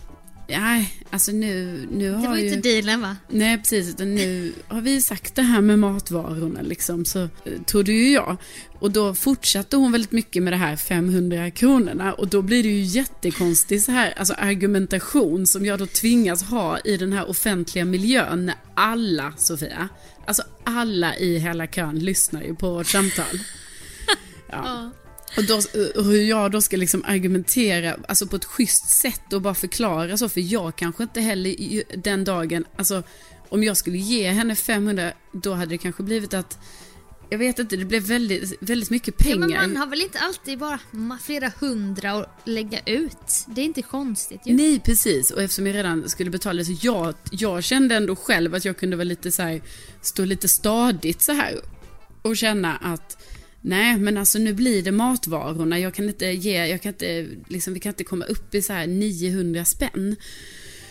nej, 0.49 0.93
alltså 1.09 1.31
nu, 1.31 1.87
nu 1.91 2.11
Det 2.11 2.17
har 2.17 2.27
var 2.27 2.35
ju 2.35 2.41
ju... 2.47 2.53
inte 2.55 2.69
dealen 2.69 3.01
va? 3.01 3.15
Nej, 3.29 3.57
precis. 3.57 3.89
Utan 3.89 4.15
nu 4.15 4.53
har 4.67 4.81
vi 4.81 5.01
sagt 5.01 5.35
det 5.35 5.41
här 5.41 5.61
med 5.61 5.79
matvarorna 5.79 6.61
liksom, 6.61 7.05
så 7.05 7.21
eh, 7.21 7.29
trodde 7.65 7.91
ju 7.91 8.11
jag. 8.11 8.37
Och 8.79 8.91
då 8.91 9.15
fortsatte 9.15 9.77
hon 9.77 9.91
väldigt 9.91 10.11
mycket 10.11 10.43
med 10.43 10.53
det 10.53 10.57
här 10.57 10.75
500 10.75 11.51
kronorna 11.51 12.13
och 12.13 12.27
då 12.27 12.41
blir 12.41 12.63
det 12.63 12.69
ju 12.69 12.81
jättekonstig 12.81 13.81
så 13.81 13.91
här, 13.91 14.13
alltså 14.17 14.33
argumentation 14.37 15.47
som 15.47 15.65
jag 15.65 15.79
då 15.79 15.85
tvingas 15.85 16.43
ha 16.43 16.79
i 16.79 16.97
den 16.97 17.13
här 17.13 17.29
offentliga 17.29 17.85
miljön 17.85 18.45
när 18.45 18.55
alla, 18.73 19.33
Sofia, 19.37 19.89
alltså 20.25 20.43
alla 20.63 21.15
i 21.17 21.37
hela 21.37 21.67
kön 21.67 21.99
lyssnar 21.99 22.43
ju 22.43 22.55
på 22.55 22.69
vårt 22.73 22.87
samtal. 22.87 23.25
Ja. 24.51 24.91
Och, 25.37 25.43
då, 25.43 25.55
och 25.95 26.03
hur 26.05 26.21
jag 26.23 26.51
då 26.51 26.61
ska 26.61 26.77
liksom 26.77 27.03
argumentera 27.07 27.97
alltså 28.07 28.27
på 28.27 28.35
ett 28.35 28.45
schysst 28.45 28.89
sätt 28.89 29.33
och 29.33 29.41
bara 29.41 29.55
förklara 29.55 30.17
så, 30.17 30.29
för 30.29 30.41
jag 30.41 30.75
kanske 30.75 31.03
inte 31.03 31.21
heller 31.21 31.83
den 31.97 32.23
dagen, 32.23 32.65
alltså 32.75 33.03
om 33.49 33.63
jag 33.63 33.77
skulle 33.77 33.97
ge 33.97 34.29
henne 34.29 34.55
500, 34.55 35.11
då 35.31 35.53
hade 35.53 35.69
det 35.71 35.77
kanske 35.77 36.03
blivit 36.03 36.33
att, 36.33 36.57
jag 37.29 37.37
vet 37.37 37.59
inte, 37.59 37.75
det 37.77 37.85
blev 37.85 38.03
väldigt, 38.03 38.53
väldigt 38.59 38.89
mycket 38.89 39.15
Ja, 39.17 39.23
pengar. 39.23 39.47
men 39.47 39.57
man 39.69 39.77
har 39.77 39.87
väl 39.87 40.01
inte 40.01 40.19
alltid 40.19 40.59
bara 40.59 40.79
flera 41.23 41.51
hundra 41.59 42.11
att 42.11 42.41
lägga 42.45 42.79
ut? 42.85 43.45
Det 43.47 43.61
är 43.61 43.65
inte 43.65 43.81
konstigt 43.81 44.41
ju. 44.45 44.53
Nej, 44.53 44.79
precis. 44.79 45.31
Och 45.31 45.41
eftersom 45.41 45.67
jag 45.67 45.75
redan 45.75 46.09
skulle 46.09 46.29
betala 46.29 46.63
så 46.63 46.75
jag, 46.81 47.13
jag 47.31 47.63
kände 47.63 47.95
ändå 47.95 48.15
själv 48.15 48.55
att 48.55 48.65
jag 48.65 48.77
kunde 48.77 48.95
vara 48.95 49.03
lite 49.03 49.31
så 49.31 49.41
här, 49.41 49.61
stå 50.01 50.25
lite 50.25 50.47
stadigt 50.47 51.21
så 51.21 51.31
här 51.31 51.55
och 52.21 52.37
känna 52.37 52.75
att 52.75 53.17
nej, 53.65 53.97
men 53.97 54.17
alltså 54.17 54.39
nu 54.39 54.53
blir 54.53 54.83
det 54.83 54.91
matvarorna. 54.91 55.79
Jag 55.79 55.93
kan 55.93 56.07
inte 56.09 56.25
ge, 56.25 56.65
jag 56.65 56.81
kan 56.81 56.89
inte, 56.89 57.27
liksom, 57.47 57.73
vi 57.73 57.79
kan 57.79 57.89
inte 57.89 58.03
komma 58.03 58.25
upp 58.25 58.55
i 58.55 58.61
så 58.61 58.73
här 58.73 58.87
900 58.87 59.65
spänn. 59.65 60.15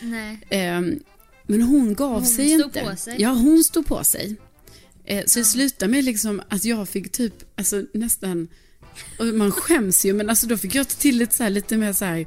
Nej. 0.00 0.38
Ehm, 0.50 1.00
men 1.46 1.62
hon 1.62 1.94
gav 1.94 2.12
Hon 2.12 2.26
sig 2.26 2.48
stod 2.48 2.66
inte. 2.66 2.80
på 2.80 2.96
sig. 2.96 3.16
Ja, 3.18 3.30
hon 3.30 3.64
stod 3.64 3.86
på 3.86 4.04
sig. 4.04 4.36
Eh, 5.04 5.24
så 5.26 5.38
det 5.38 5.44
slutade 5.44 5.90
med 5.92 6.04
liksom 6.04 6.42
att 6.48 6.64
jag 6.64 6.88
fick 6.88 7.12
typ, 7.12 7.34
alltså 7.56 7.82
nästan, 7.94 8.48
och 9.18 9.26
man 9.26 9.52
skäms 9.52 10.04
ju, 10.04 10.12
men 10.12 10.30
alltså 10.30 10.46
då 10.46 10.56
fick 10.56 10.74
jag 10.74 10.88
ta 10.88 10.94
till 10.94 11.18
lite 11.18 11.34
så 11.34 11.42
här, 11.42 11.50
lite 11.50 11.76
mer 11.76 11.92
så 11.92 12.04
här, 12.04 12.26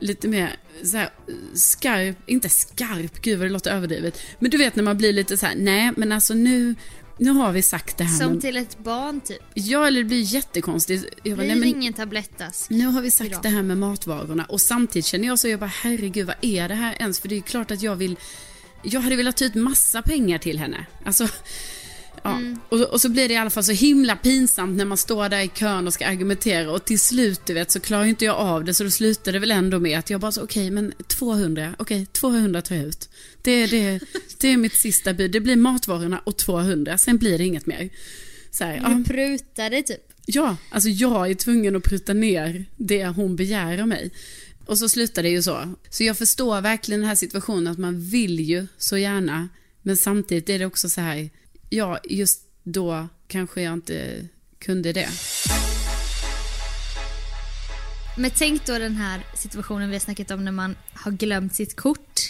lite 0.00 0.28
mer 0.28 0.56
så 0.84 0.96
här 0.96 1.10
skarp, 1.54 2.16
inte 2.26 2.48
skarp, 2.48 3.22
gud 3.22 3.38
vad 3.38 3.46
det 3.48 3.52
låter 3.52 3.70
överdrivet. 3.70 4.18
Men 4.38 4.50
du 4.50 4.56
vet 4.58 4.76
när 4.76 4.82
man 4.82 4.98
blir 4.98 5.12
lite 5.12 5.36
så 5.36 5.46
här, 5.46 5.54
nej 5.54 5.92
men 5.96 6.12
alltså 6.12 6.34
nu, 6.34 6.74
nu 7.18 7.30
har 7.30 7.52
vi 7.52 7.62
sagt 7.62 7.98
det 7.98 8.04
här. 8.04 8.18
Som 8.18 8.26
men, 8.26 8.40
till 8.40 8.56
ett 8.56 8.78
barn 8.78 9.20
typ. 9.20 9.42
Ja, 9.54 9.86
eller 9.86 9.98
det 9.98 10.04
blir 10.04 10.20
jättekonstigt. 10.34 11.04
Jag 11.22 11.36
bara, 11.36 11.44
Blir 11.44 11.56
men, 11.56 11.68
ingen 11.68 11.92
tablettask. 11.92 12.70
nu 12.70 12.86
har 12.86 13.02
vi 13.02 13.10
sagt 13.10 13.30
idag. 13.30 13.42
det 13.42 13.48
här 13.48 13.62
med 13.62 13.78
matvarorna 13.78 14.44
och 14.44 14.60
samtidigt 14.60 15.06
känner 15.06 15.26
jag 15.28 15.38
så, 15.38 15.48
jag 15.48 15.60
bara 15.60 15.72
herregud 15.82 16.26
vad 16.26 16.36
är 16.40 16.68
det 16.68 16.74
här 16.74 16.96
ens? 16.98 17.20
För 17.20 17.28
det 17.28 17.34
är 17.34 17.36
ju 17.36 17.42
klart 17.42 17.70
att 17.70 17.82
jag 17.82 17.96
vill, 17.96 18.16
jag 18.82 19.00
hade 19.00 19.16
velat 19.16 19.36
ta 19.36 19.44
ut 19.44 19.54
massa 19.54 20.02
pengar 20.02 20.38
till 20.38 20.58
henne. 20.58 20.86
Alltså, 21.04 21.28
ja. 22.30 22.56
Och, 22.68 22.80
och 22.82 23.00
så 23.00 23.08
blir 23.08 23.28
det 23.28 23.34
i 23.34 23.36
alla 23.36 23.50
fall 23.50 23.64
så 23.64 23.72
himla 23.72 24.16
pinsamt 24.16 24.76
när 24.76 24.84
man 24.84 24.98
står 24.98 25.28
där 25.28 25.40
i 25.40 25.48
kön 25.48 25.86
och 25.86 25.94
ska 25.94 26.06
argumentera 26.06 26.70
och 26.70 26.84
till 26.84 27.00
slut 27.00 27.40
du 27.46 27.54
vet 27.54 27.70
så 27.70 27.80
klarar 27.80 28.04
ju 28.04 28.10
inte 28.10 28.24
jag 28.24 28.36
av 28.36 28.64
det 28.64 28.74
så 28.74 28.84
då 28.84 28.90
slutar 28.90 29.32
det 29.32 29.38
väl 29.38 29.50
ändå 29.50 29.78
med 29.78 29.98
att 29.98 30.10
jag 30.10 30.20
bara 30.20 30.32
så 30.32 30.42
okej 30.42 30.70
men 30.70 30.92
200, 31.06 31.74
okej 31.78 32.06
200 32.12 32.62
tar 32.62 32.74
jag 32.76 32.84
ut. 32.84 33.08
Det, 33.42 33.50
är- 33.50 33.68
det, 33.68 34.00
det 34.38 34.48
är 34.48 34.56
mitt 34.56 34.74
sista 34.74 35.14
bud, 35.14 35.30
det 35.30 35.40
blir 35.40 35.56
matvarorna 35.56 36.18
och 36.24 36.36
200, 36.36 36.98
sen 36.98 37.18
blir 37.18 37.38
det 37.38 37.44
inget 37.44 37.66
mer. 37.66 37.88
Så 38.50 38.64
här, 38.64 38.80
ja. 38.82 38.88
Du 38.88 39.04
prutade 39.04 39.82
typ. 39.82 40.12
Ja, 40.26 40.56
alltså 40.70 40.88
jag 40.88 41.30
är 41.30 41.34
tvungen 41.34 41.76
att 41.76 41.82
pruta 41.82 42.12
ner 42.12 42.64
det 42.76 43.06
hon 43.06 43.36
begär 43.36 43.78
av 43.80 43.88
mig. 43.88 44.10
Och 44.66 44.78
så 44.78 44.88
slutar 44.88 45.22
det 45.22 45.28
ju 45.28 45.42
så. 45.42 45.74
Så 45.90 46.04
jag 46.04 46.18
förstår 46.18 46.60
verkligen 46.60 47.00
den 47.00 47.08
här 47.08 47.14
situationen 47.16 47.66
att 47.66 47.78
man 47.78 48.00
vill 48.00 48.40
ju 48.40 48.66
så 48.78 48.96
gärna, 48.98 49.48
men 49.82 49.96
samtidigt 49.96 50.48
är 50.48 50.58
det 50.58 50.66
också 50.66 50.88
så 50.88 51.00
här, 51.00 51.30
ja, 51.70 52.00
just 52.04 52.42
då 52.62 53.08
kanske 53.26 53.62
jag 53.62 53.72
inte 53.72 54.28
kunde 54.58 54.92
det. 54.92 55.08
Men 58.18 58.30
tänk 58.30 58.66
då 58.66 58.78
den 58.78 58.96
här 58.96 59.20
situationen 59.36 59.88
vi 59.88 59.94
har 59.94 60.00
snackat 60.00 60.30
om 60.30 60.44
när 60.44 60.52
man 60.52 60.76
har 60.92 61.12
glömt 61.12 61.54
sitt 61.54 61.76
kort. 61.76 62.20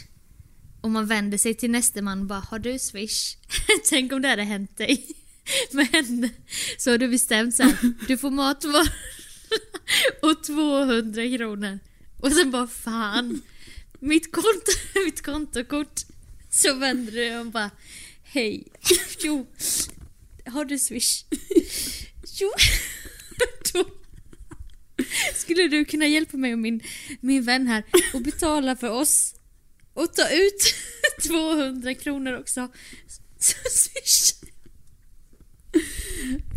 Och 0.80 0.90
man 0.90 1.06
vänder 1.06 1.38
sig 1.38 1.54
till 1.54 1.70
nästa 1.70 2.02
man 2.02 2.20
och 2.20 2.26
bara 2.26 2.38
“Har 2.50 2.58
du 2.58 2.78
swish?” 2.78 3.36
Tänk 3.90 4.12
om 4.12 4.22
det 4.22 4.28
hade 4.28 4.42
hänt 4.42 4.76
dig 4.76 5.06
med 5.72 5.86
henne. 5.86 6.30
Så 6.78 6.90
har 6.90 6.98
du 6.98 7.08
bestämt 7.08 7.54
så 7.54 7.62
här, 7.62 7.76
du 8.08 8.18
får 8.18 8.30
matvaror 8.30 8.88
och 10.22 10.44
200 10.44 11.36
kronor. 11.36 11.78
Och 12.20 12.32
sen 12.32 12.50
bara 12.50 12.66
“Fan, 12.66 13.42
mitt, 14.00 14.32
konto, 14.32 14.72
mitt 15.04 15.22
kontokort” 15.22 16.00
Så 16.50 16.74
vänder 16.74 17.12
du 17.12 17.18
dig 17.18 17.38
och 17.38 17.46
bara 17.46 17.70
“Hej, 18.36 18.64
jo, 19.24 19.46
har 20.46 20.64
du 20.64 20.78
swish?” 20.78 21.24
Jo, 22.40 22.52
då 23.72 23.84
skulle 25.34 25.68
du 25.68 25.84
kunna 25.84 26.06
hjälpa 26.06 26.36
mig 26.36 26.52
och 26.52 26.58
min, 26.58 26.80
min 27.20 27.42
vän 27.42 27.66
här 27.66 27.84
och 28.14 28.22
betala 28.22 28.76
för 28.76 28.90
oss 28.90 29.34
och 29.94 30.14
ta 30.14 30.28
ut 30.28 30.74
200 31.26 31.94
kronor 31.94 32.38
också. 32.38 32.68
Swish. 33.70 34.34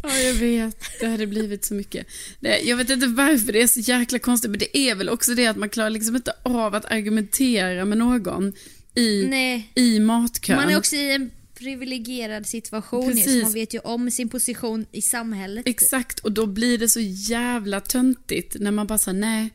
Ja, 0.04 0.18
jag 0.18 0.34
vet. 0.34 0.78
Det 1.00 1.08
hade 1.08 1.28
blivit 1.28 1.65
så 1.65 1.74
mycket. 1.74 2.08
Det, 2.39 2.60
jag 2.60 2.78
vet 2.78 2.89
inte 2.89 3.08
varför 3.08 3.54
det 3.54 3.62
är 3.62 3.68
så 3.68 3.80
jäkla 3.80 4.20
konstigt, 4.20 4.52
men 4.52 4.60
det 4.60 4.78
är 4.78 4.96
väl 4.96 5.10
också 5.10 5.34
det 5.34 5.48
att 5.48 5.58
man 5.58 5.70
klarar 5.70 5.89
liksom 5.89 6.15
inte 6.15 6.34
av 6.44 6.76
att 6.76 6.86
argumentera 6.86 7.86
med 7.86 7.98
någon 7.98 8.54
i, 8.96 9.26
Nej. 9.30 9.72
i 9.76 10.00
matkön. 10.00 10.56
Man 10.56 10.70
är 10.70 10.78
också 10.78 10.96
i 10.96 11.12
en 11.13 11.32
privilegierad 11.60 12.45
situation 12.48 13.17
ju, 13.17 13.24
så 13.24 13.43
man 13.43 13.54
vet 13.54 13.74
ju 13.74 13.80
om 13.80 14.12
sin 14.12 14.30
position 14.30 14.86
i 14.91 15.02
samhället. 15.02 15.65
typ. 15.65 15.76
Exakt, 15.82 16.19
och 16.19 16.32
då 16.32 16.45
blir 16.45 16.78
det 16.78 16.89
så 16.89 17.00
jävla 17.00 17.80
töntigt 17.80 18.56
när 18.60 18.72
man 18.72 18.88
bara 18.88 18.98
säger 18.98 19.19
nej, 19.19 19.50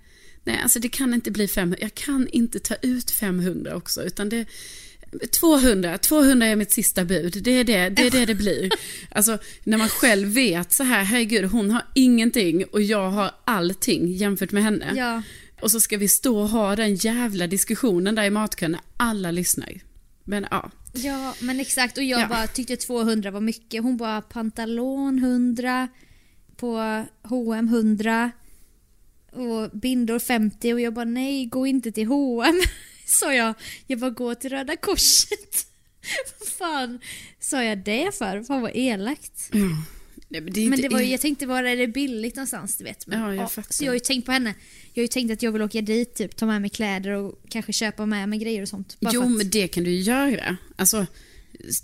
nej, 0.45 0.61
alltså 0.63 0.79
det 0.79 0.89
kan 0.89 1.15
inte 1.15 1.31
bli 1.31 1.49
500, 1.49 1.79
jag 1.81 1.95
kan 1.95 2.29
inte 2.29 2.61
ta 2.61 2.75
ut 2.75 3.11
500 3.11 3.77
också, 3.77 4.03
utan 4.03 4.29
det 4.29 4.47
200, 5.31 5.99
200 5.99 6.47
är 6.47 6.57
mitt 6.57 6.73
sista 6.73 7.05
bud, 7.05 7.43
det 7.43 7.51
är 7.51 7.65
det 7.65 7.89
det, 7.89 8.07
är 8.07 8.11
det, 8.11 8.27
det 8.27 8.35
blir. 8.35 8.71
Alltså 9.11 9.39
när 9.65 9.79
man 9.79 9.89
själv 9.89 10.29
vet 10.29 10.73
så 10.73 10.85
här, 10.85 11.05
herregud, 11.05 11.45
hon 11.45 11.71
har 11.71 11.83
ingenting 11.95 12.65
och 12.65 12.83
jag 12.83 13.11
har 13.11 13.31
allting 13.45 14.13
jämfört 14.13 14.53
med 14.53 14.63
henne. 14.63 14.93
Ja. 14.97 15.23
Och 15.61 15.71
så 15.71 15.81
ska 15.81 15.97
vi 15.97 16.09
stå 16.09 16.39
och 16.39 16.49
ha 16.49 16.77
den 16.77 16.95
jävla 16.95 17.47
diskussionen 17.47 18.15
där 18.15 18.25
i 18.25 18.31
matkön 18.31 18.73
när 18.73 18.81
alla 18.97 19.31
lyssnar. 19.31 19.81
Men 20.25 20.47
ja, 20.51 20.71
Ja, 20.95 21.35
men 21.41 21.61
exakt. 21.61 21.99
Och 21.99 22.05
jag 22.05 22.21
Ja. 22.21 22.29
bara 22.29 22.47
tyckte 22.47 22.77
200 22.77 23.31
var 23.31 23.41
mycket. 23.41 23.83
Hon 23.83 23.97
bara 23.97 24.21
pantalon 24.23 25.19
100, 25.19 25.89
på 26.57 27.05
H&M 27.23 27.69
100 27.69 28.31
och 29.33 29.71
bindor 29.71 30.19
50 30.19 30.73
och 30.73 30.81
jag 30.81 30.95
bara 30.95 31.05
nej, 31.05 31.47
gå 31.47 31.67
inte 31.67 31.93
till 31.93 32.07
H&M 32.07 32.61
sa 33.07 33.35
jag. 33.35 33.55
Jag 33.87 33.99
bara 33.99 34.11
gå 34.11 34.35
till 34.35 34.51
Röda 34.51 34.77
Korset. 34.77 35.67
Vad 36.41 36.49
fan 36.49 37.01
sa 37.41 37.63
jag 37.65 37.79
det 37.79 38.15
för? 38.19 38.43
Fan 38.43 38.63
vad 38.63 38.71
elakt. 38.75 39.49
nej, 40.29 40.41
men 40.41 40.53
det 40.53 40.69
Men 40.71 40.81
det 40.81 40.89
var, 40.89 41.01
ju- 41.01 41.07
jag 41.11 41.21
tänkte 41.21 41.47
bara, 41.47 41.71
är 41.71 41.77
det 41.77 41.89
billigt 41.89 42.37
någonstans 42.37 42.77
du 42.77 42.85
vet? 42.85 43.07
Men, 43.07 43.21
Ja, 43.21 43.35
jag 43.35 43.53
fattar. 43.53 43.73
Så 43.73 43.85
jag 43.85 43.91
har 43.91 43.95
ju 43.95 44.01
tänkt 44.01 44.27
på 44.27 44.33
henne. 44.33 44.55
Jag 44.97 45.01
har 45.01 45.05
ju 45.05 45.09
tänkt 45.09 45.33
att 45.33 45.43
jag 45.43 45.53
vill 45.53 45.63
åka 45.63 45.81
dit, 45.81 46.15
typ, 46.15 46.37
ta 46.37 46.47
med 46.47 46.61
mig 46.61 46.71
kläder 46.71 47.11
och 47.11 47.41
kanske 47.49 47.73
köpa 47.73 48.07
med 48.07 48.29
mig 48.29 48.39
grejer 48.39 48.63
och 48.63 48.69
sånt. 48.69 48.97
Jo, 49.01 49.23
att- 49.23 49.31
men 49.31 49.51
det 49.51 49.69
kan 49.69 49.85
du 49.85 49.91
ju 49.91 50.01
göra. 50.01 50.57
Alltså, 50.77 51.07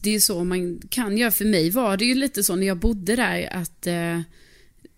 det 0.03 0.15
är 0.15 0.21
så 0.21 0.45
man 0.45 0.81
kan 0.91 1.19
göra. 1.19 1.31
För 1.31 1.45
mig 1.45 1.71
var 1.71 1.97
det 1.97 2.05
ju 2.05 2.15
lite 2.15 2.45
så 2.45 2.57
när 2.57 2.67
jag 2.67 2.77
bodde 2.77 3.17
där 3.17 3.49
att, 3.53 3.87
eh, 3.87 4.21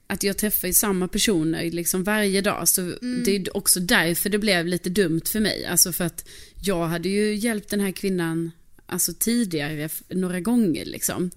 att 0.07 0.23
jag 0.23 0.39
träffade 0.39 0.67
ju 0.67 0.75
samma 0.75 1.09
personer 1.09 1.71
liksom 1.71 2.05
varje 2.05 2.41
dag. 2.41 2.69
Så 2.69 2.81
Mm. 2.81 3.23
det 3.25 3.37
är 3.37 3.57
också 3.57 3.81
därför 3.81 4.31
det 4.31 4.39
blev 4.39 4.67
lite 4.67 4.91
dumt 4.91 5.23
för 5.27 5.41
mig. 5.41 5.67
Alltså 5.67 5.93
för 5.93 6.05
att 6.05 6.29
jag 6.65 6.87
hade 6.87 7.09
ju 7.09 7.35
hjälpt 7.35 7.69
den 7.69 7.81
här 7.81 7.91
kvinnan 7.93 8.51
alltså 8.87 9.13
tidigare 9.19 9.89
några 10.09 10.41
gånger 10.41 10.85
liksom. 10.85 11.31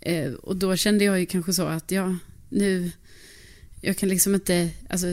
Eh, 0.00 0.32
och 0.32 0.56
då 0.56 0.76
kände 0.76 1.04
jag 1.04 1.20
ju 1.20 1.26
kanske 1.26 1.52
så 1.52 1.62
att 1.66 1.90
ja, 1.90 2.16
nu, 2.48 2.90
jag 3.80 3.96
kan 3.96 4.08
liksom 4.08 4.34
inte, 4.34 4.70
alltså 4.88 5.06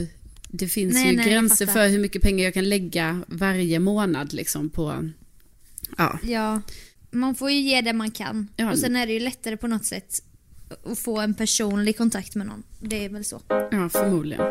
det 0.48 0.68
finns 0.68 0.94
Nej, 0.94 1.10
ju 1.10 1.16
nej, 1.16 1.28
gränser 1.28 1.66
för 1.66 1.88
hur 1.88 1.98
mycket 1.98 2.22
pengar 2.22 2.44
jag 2.44 2.54
kan 2.54 2.68
lägga 2.68 3.22
varje 3.26 3.78
månad 3.78 4.32
liksom 4.32 4.70
på, 4.70 5.10
ja. 5.96 6.18
Ja, 6.22 6.60
man 7.10 7.34
får 7.34 7.50
ju 7.50 7.60
ge 7.60 7.80
det 7.80 7.92
man 7.92 8.10
kan. 8.10 8.48
Ja. 8.56 8.72
Och 8.72 8.78
sen 8.78 8.96
är 8.96 9.06
det 9.06 9.12
ju 9.12 9.20
lättare 9.20 9.56
på 9.56 9.66
något 9.66 9.84
sätt 9.84 10.22
att 10.84 10.98
få 10.98 11.20
en 11.20 11.34
personlig 11.34 11.96
kontakt 11.96 12.34
med 12.34 12.46
någon. 12.46 12.62
Det 12.80 13.04
är 13.04 13.08
väl 13.08 13.24
så. 13.24 13.42
Ja, 13.48 13.88
förmodligen. 13.88 14.42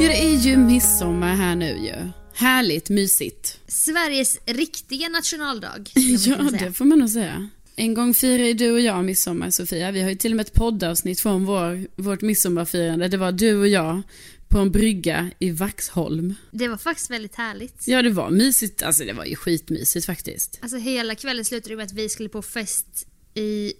Ja, 0.00 0.08
det 0.08 0.24
är 0.24 0.36
ju 0.36 0.56
midsommar 0.56 1.34
här 1.34 1.54
nu 1.54 1.66
ju. 1.66 2.10
Härligt, 2.34 2.88
mysigt. 2.88 3.58
Sveriges 3.66 4.38
riktiga 4.46 5.08
nationaldag. 5.08 5.90
Ja, 5.94 6.36
det 6.36 6.72
får 6.72 6.84
man 6.84 6.98
nog 6.98 7.10
säga. 7.10 7.48
En 7.80 7.94
gång 7.94 8.14
firar 8.14 8.44
ju 8.44 8.54
du 8.54 8.72
och 8.72 8.80
jag 8.80 9.04
midsommar, 9.04 9.50
Sofia. 9.50 9.90
Vi 9.90 10.02
har 10.02 10.10
ju 10.10 10.16
till 10.16 10.32
och 10.32 10.36
med 10.36 10.46
ett 10.46 10.52
poddavsnitt 10.52 11.20
från 11.20 11.44
vår, 11.44 11.86
vårt 11.96 12.20
midsommarfirande. 12.20 13.08
Det 13.08 13.16
var 13.16 13.32
du 13.32 13.56
och 13.56 13.68
jag 13.68 14.02
på 14.48 14.58
en 14.58 14.70
brygga 14.70 15.30
i 15.38 15.50
Vaxholm. 15.50 16.34
det 16.50 16.68
var 16.68 16.76
faktiskt 16.76 17.10
väldigt 17.10 17.34
härligt. 17.34 17.88
Ja, 17.88 18.02
det 18.02 18.10
var 18.10 18.30
mysigt. 18.30 18.82
Alltså, 18.82 19.04
det 19.04 19.12
var 19.12 19.24
ju 19.24 19.36
skitmysigt 19.36 20.06
faktiskt. 20.06 20.58
Alltså 20.62 20.76
hela 20.76 21.14
kvällen 21.14 21.44
slutade 21.44 21.76
med 21.76 21.86
att 21.86 21.92
vi 21.92 22.08
skulle 22.08 22.28
på 22.28 22.42
fest 22.42 23.06
i 23.34 23.72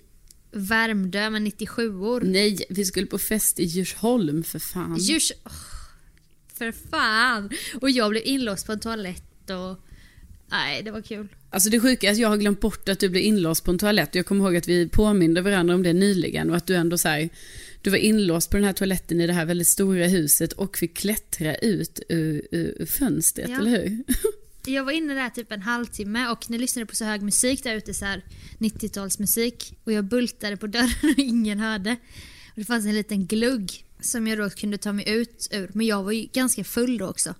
Värmdö 0.51 1.31
med 1.31 1.43
97or. 1.43 2.21
Nej, 2.25 2.65
vi 2.69 2.85
skulle 2.85 3.07
på 3.07 3.19
fest 3.19 3.61
i 3.61 3.65
Djursholm 3.65 4.43
för 4.43 4.59
fan. 4.59 4.97
Djurs... 4.99 5.33
åh, 5.45 5.53
för 6.55 6.73
fan! 6.91 7.51
Och 7.81 7.91
jag 7.91 8.11
blev 8.11 8.23
inlåst 8.27 8.67
på 8.67 8.73
en 8.73 8.81
toalett 8.81 9.51
och... 9.51 9.90
Nej, 10.51 10.83
det 10.83 10.91
var 10.91 11.03
kul. 11.03 11.29
Alltså 11.51 11.71
det 11.71 11.81
sjuka 11.81 12.07
är 12.09 12.13
att 12.13 12.19
jag 12.19 12.29
har 12.29 12.37
glömt 12.37 12.61
bort 12.61 12.89
att 12.89 13.01
du 13.01 13.09
blev 13.09 13.23
inlåst 13.23 13.65
på 13.65 13.71
en 13.71 13.79
toalett. 13.79 14.15
Jag 14.15 14.27
kommer 14.27 14.45
ihåg 14.45 14.57
att 14.57 14.69
vi 14.69 14.89
påminde 14.89 15.43
varandra 15.43 15.75
om 15.75 15.83
det 15.83 15.93
nyligen 15.93 16.51
och 16.51 16.57
att 16.57 16.67
du 16.67 16.75
ändå 16.75 16.99
så 16.99 17.09
här, 17.09 17.29
du 17.83 17.91
var 17.91 17.97
inlåst 17.99 18.51
på 18.51 18.57
den 18.57 18.65
här 18.65 18.73
toaletten 18.73 19.21
i 19.21 19.27
det 19.27 19.33
här 19.33 19.45
väldigt 19.45 19.69
stora 19.69 20.07
huset 20.07 20.53
och 20.53 20.79
fick 20.79 20.97
klättra 20.97 21.55
ut 21.55 22.01
ur, 22.09 22.43
ur, 22.51 22.87
fönstret, 22.87 23.49
Ja. 23.51 23.59
eller 23.59 23.71
hur? 23.71 24.05
Jag 24.67 24.85
var 24.85 24.93
inne 24.93 25.15
där 25.15 25.31
typ 25.31 25.53
en 25.53 25.63
halvtimme 25.63 26.29
och 26.29 26.51
ni 26.51 26.59
lyssnade 26.59 26.87
på 26.87 26.97
så 26.97 27.05
hög 27.05 27.23
musik 27.23 27.65
där 27.65 27.75
ute, 27.75 27.95
så 27.95 28.05
här 28.05 28.25
90-talsmusik. 28.59 29.73
Och 29.85 29.93
jag 29.93 30.05
bultade 30.05 30.57
på 30.57 30.67
dörren 30.67 30.91
och 31.03 31.19
ingen 31.19 31.59
hörde. 31.59 31.91
Och 32.51 32.57
det 32.57 32.65
fanns 32.65 32.87
en 32.87 32.95
liten 32.95 33.27
glugg 33.27 33.85
som 34.01 34.27
jag 34.27 34.39
då 34.39 34.51
kunde 34.51 34.79
ta 34.79 34.93
mig 34.93 35.09
ut 35.09 35.49
ur. 35.51 35.71
Men 35.75 35.87
jag 35.87 36.03
var 36.03 36.13
ju 36.13 36.29
ganska 36.33 36.65
full 36.65 36.99
då 36.99 37.09
också. 37.09 37.35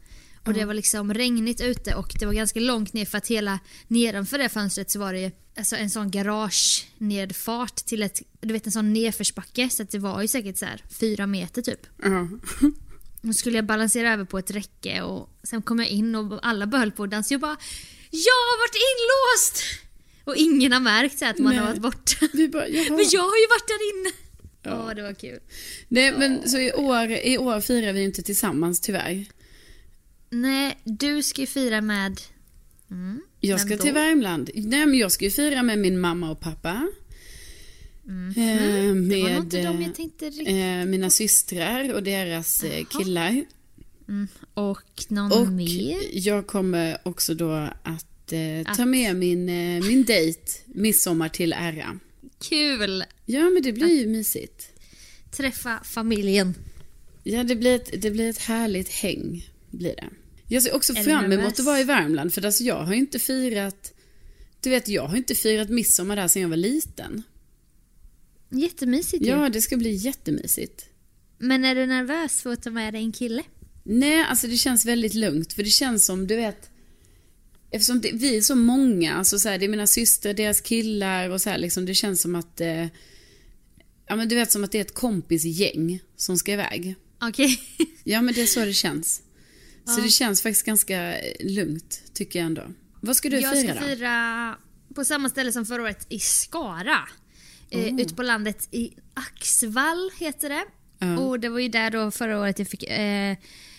Och 0.47 0.55
det 0.55 0.65
var 0.65 0.75
liksom 0.75 1.15
regnigt 1.15 1.61
ute 1.61 1.95
och 1.95 2.15
det 2.19 2.27
var 2.27 2.33
ganska 2.33 2.61
långt 2.61 2.93
ner 2.93 3.05
för 3.05 3.19
att 3.19 3.27
hela 3.27 3.59
nedanför 3.89 4.39
det 4.39 4.49
fönstret 4.49 4.91
så 4.91 4.99
var 4.99 5.13
det 5.13 5.33
alltså 5.59 5.77
en 5.77 5.91
sån 5.91 6.11
garage 6.11 6.87
nedfart 6.99 7.77
till 7.77 8.03
ett, 8.03 8.23
du 8.41 8.53
vet 8.53 8.67
en 8.67 8.73
sån 8.73 8.93
nedförsbacke 8.93 9.71
så 9.71 9.83
att 9.83 9.91
det 9.91 9.99
var 9.99 10.23
ju 10.23 10.29
säkert 10.29 10.59
så 10.59 10.65
här 10.65 10.85
fyra 11.01 11.27
meter 11.27 11.63
typ. 11.63 11.87
Ja. 12.03 12.29
Nu 13.23 13.35
skulle 13.35 13.59
jag 13.59 13.65
balansera 13.67 14.13
över 14.13 14.25
på 14.25 14.39
ett 14.39 14.51
räcke 14.51 15.03
och 15.03 15.29
sen 15.43 15.63
kom 15.63 15.79
jag 15.79 15.89
in 15.89 16.15
och 16.15 16.39
alla 16.43 16.67
höll 16.79 16.93
på 16.93 17.03
att 17.05 17.11
dansa. 17.11 17.35
Jag 17.35 17.41
bara 17.41 17.57
Jag 18.11 18.33
har 18.33 18.59
varit 18.59 18.77
inlåst! 18.91 19.65
Och 20.25 20.37
ingen 20.37 20.73
har 20.73 20.81
märkt 20.81 21.19
så 21.19 21.25
att 21.25 21.39
man 21.39 21.57
har 21.57 21.65
Nej. 21.65 21.67
varit 21.67 21.83
borta. 21.83 22.17
Bara. 22.53 22.67
Men 22.69 23.07
jag 23.11 23.23
har 23.23 23.37
ju 23.37 23.47
varit 23.51 23.69
där 23.69 23.91
inne! 23.91 24.11
Ja, 24.63 24.95
det 24.95 25.03
var 25.03 25.15
kul. 25.15 25.41
Nej, 25.89 26.13
men 26.19 26.49
så 26.49 26.59
i 26.59 26.73
år, 26.73 27.11
i 27.11 27.39
år 27.39 27.61
firar 27.61 27.93
vi 27.93 28.03
inte 28.03 28.23
tillsammans 28.23 28.81
tyvärr. 28.81 29.27
Nej, 30.31 30.79
du 30.85 31.23
ska 31.23 31.41
ju 31.41 31.47
fira 31.47 31.81
med... 31.81 32.21
Mm, 32.91 33.21
Jag 33.41 33.61
ska 33.61 33.77
då? 33.77 33.83
till 33.83 33.93
Värmland. 33.93 34.51
Nej, 34.55 34.87
men 34.87 34.99
jag 34.99 35.13
ska 35.13 35.25
ju 35.25 35.31
fira 35.31 35.63
med 35.63 35.79
min 35.79 36.01
mamma 36.01 36.31
och 36.31 36.41
pappa. 36.41 36.89
Eh, 38.37 38.61
var 38.61 38.95
nog 38.95 38.97
med 38.97 39.55
eh, 40.49 40.81
eh, 40.81 40.87
mina 40.87 41.11
systrar 41.11 41.93
och 41.95 42.03
deras 42.03 42.65
eh, 42.65 42.85
killar. 42.85 43.45
Och 44.55 45.05
någon 45.09 45.33
Och 45.33 45.49
mer? 45.49 45.99
jag 46.13 46.47
kommer 46.47 46.99
också 47.03 47.35
då 47.35 47.53
att, 47.83 48.33
eh, 48.33 48.75
ta 48.77 48.87
med 48.87 49.17
min, 49.17 49.49
eh, 49.49 49.85
min 49.89 50.05
dejt 50.05 50.41
midsommar 50.67 51.29
till 51.29 51.53
ära. 51.53 51.99
Kul! 52.49 53.05
Ja, 53.27 53.51
men 53.51 53.63
det 53.63 53.73
blir 53.73 54.01
ju 54.01 54.07
mysigt. 54.07 54.69
Träffa 55.31 55.81
familjen. 55.85 56.55
Ja, 57.23 57.45
det 57.45 57.57
blir 57.57 57.75
ett, 57.75 58.03
det 58.03 58.11
blir 58.11 58.31
ett 58.31 58.39
härligt 58.39 58.89
häng, 58.89 59.49
blir 59.71 59.95
det. 59.97 60.09
Jag 60.53 60.63
ser 60.63 60.75
också 60.75 60.95
fram 60.95 61.33
emot 61.33 61.61
att 61.61 61.65
vara 61.65 61.81
i 61.81 61.85
Värmland, 61.85 62.35
för 62.35 62.45
alltså 62.45 62.65
jag 62.65 62.83
har 62.83 62.95
inte 62.95 63.19
firat... 63.19 63.95
Du 64.61 64.71
vet, 64.71 64.89
jag 64.89 65.07
har 65.07 65.17
inte 65.17 65.35
firat 65.35 65.69
midsommar 65.69 66.17
där 66.17 66.29
sedan 66.29 66.43
jag 66.43 66.49
var 66.49 66.57
liten. 66.57 67.23
Jättemysigt 68.51 69.25
ju. 69.25 69.29
Ja, 69.29 69.49
det 69.49 69.61
ska 69.61 69.77
bli 69.77 69.95
jättemysigt. 69.95 70.85
Men 71.39 71.65
är 71.65 71.75
du 71.75 71.87
nervös 71.87 72.43
för 72.43 72.53
att 72.53 72.63
ta 72.63 72.71
med 72.71 72.95
dig 72.95 73.03
en 73.03 73.13
kille? 73.13 73.43
Nej, 73.83 74.25
alltså 74.25 74.47
det 74.47 74.57
känns 74.57 74.85
väldigt 74.85 75.15
lugnt, 75.15 75.53
för 75.53 75.63
det 75.63 75.71
känns 75.71 76.07
som, 76.07 76.27
du 76.27 76.37
vet... 76.37 76.71
eftersom 77.71 78.01
det, 78.01 78.11
vi 78.13 78.37
är 78.37 78.41
så 78.41 78.55
många, 78.55 79.15
alltså 79.15 79.39
så 79.39 79.49
här, 79.49 79.59
det 79.59 79.65
är 79.65 79.69
mina 79.69 79.87
systrar, 79.87 80.35
deras 80.35 80.61
killar 80.61 81.31
och 81.31 81.41
så 81.41 81.51
här, 81.51 81.59
liksom, 81.59 81.87
det 81.87 81.95
känns 81.95 82.23
som 82.23 82.35
att, 82.35 82.61
eh, 82.61 82.87
ja 84.09 84.17
men 84.17 84.29
du 84.29 84.35
vet 84.35 84.53
som 84.53 84.65
att 84.65 84.73
det 84.73 84.79
är 84.79 84.83
ett 84.83 84.95
kompisgäng 84.95 86.01
som 86.17 86.39
ska 86.39 86.53
iväg. 86.53 86.95
Okej. 87.21 87.61
Ja 88.05 88.23
men 88.23 88.35
det 88.35 88.43
är 88.43 88.47
så 88.47 88.65
det 88.65 88.75
känns. 88.75 89.23
Så 89.85 90.01
det 90.01 90.09
känns 90.09 90.43
faktiskt 90.43 90.67
ganska 90.67 91.19
eh, 91.19 91.35
lugnt, 91.41 92.03
tycker 92.15 92.39
jag 92.39 92.47
ändå. 92.47 92.63
Vad 93.01 93.17
ska 93.17 93.29
du 93.29 93.41
Jag 93.41 93.53
fira 93.53 93.75
ska 93.75 93.81
då? 93.81 93.87
fira 93.87 94.57
på 94.95 95.05
samma 95.05 95.29
ställe 95.29 95.53
som 95.53 95.67
förra 95.67 95.83
året 95.83 96.07
i 96.09 96.19
Skara. 96.19 97.09
Eh, 97.71 98.01
ute 98.01 98.15
på 98.15 98.23
landet 98.23 98.69
i 98.71 98.93
Axvall 99.15 100.11
heter 100.19 100.49
det. 100.49 100.65
Och 101.21 101.41
det 101.41 101.49
var 101.49 101.59
ju 101.59 101.69
där 101.69 101.91
då 101.91 102.11
förra 102.11 102.41
året 102.41 102.59
jag 102.59 102.69
fick 102.69 102.83
eh, 102.83 103.37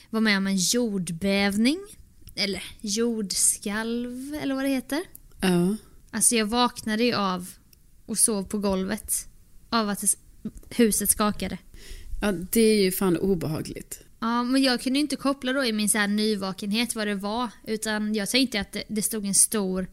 vara 0.10 0.22
med 0.22 0.38
om 0.38 0.48
en 0.48 0.58
jordbävning. 0.58 1.80
Eller 2.36 2.64
jordskalv 2.82 4.36
eller 4.42 4.56
vad 4.56 4.64
det 4.64 4.70
heter. 4.70 5.02
Ja. 5.42 5.76
Alltså 6.12 6.36
jag 6.36 6.46
vaknade 6.46 7.04
ju 7.04 7.14
av 7.14 7.50
och 8.06 8.18
sov 8.18 8.44
på 8.44 8.58
golvet 8.58 9.14
av 9.70 9.90
att 9.90 10.04
huset 10.70 11.10
skakade. 11.10 11.58
ja, 12.22 12.32
det 12.32 12.62
är 12.62 12.84
ju 12.84 12.92
fan 12.92 13.18
obehagligt. 13.18 14.00
Ja, 14.22 14.44
men 14.44 14.64
jag 14.64 14.82
kunde 14.82 15.00
inte 15.00 15.16
koppla 15.16 15.54
då 15.54 15.66
i 15.66 15.74
min 15.74 15.90
så 15.90 15.98
här 15.98 16.08
nyvakenhet 16.08 16.96
vad 16.96 17.08
det 17.08 17.16
var. 17.16 17.50
Utan 17.68 18.16
jag 18.16 18.30
tänkte 18.30 18.60
att 18.60 18.72
det, 18.72 18.84
det 18.88 19.02
stod 19.02 19.26
en 19.26 19.36
stor 19.36 19.88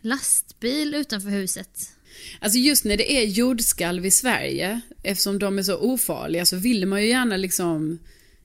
lastbil 0.00 0.94
utanför 0.94 1.30
huset. 1.30 1.94
Alltså 2.40 2.58
just 2.58 2.84
när 2.84 2.96
det 2.96 3.12
är 3.12 3.24
jordskalv 3.24 4.06
i 4.06 4.10
Sverige, 4.10 4.80
eftersom 5.02 5.38
de 5.38 5.58
är 5.58 5.62
så 5.62 5.76
ofarliga, 5.76 6.46
så 6.46 6.56
vill 6.56 6.86
man 6.86 7.02
ju 7.02 7.08
gärna 7.08 7.36
liksom, 7.36 7.98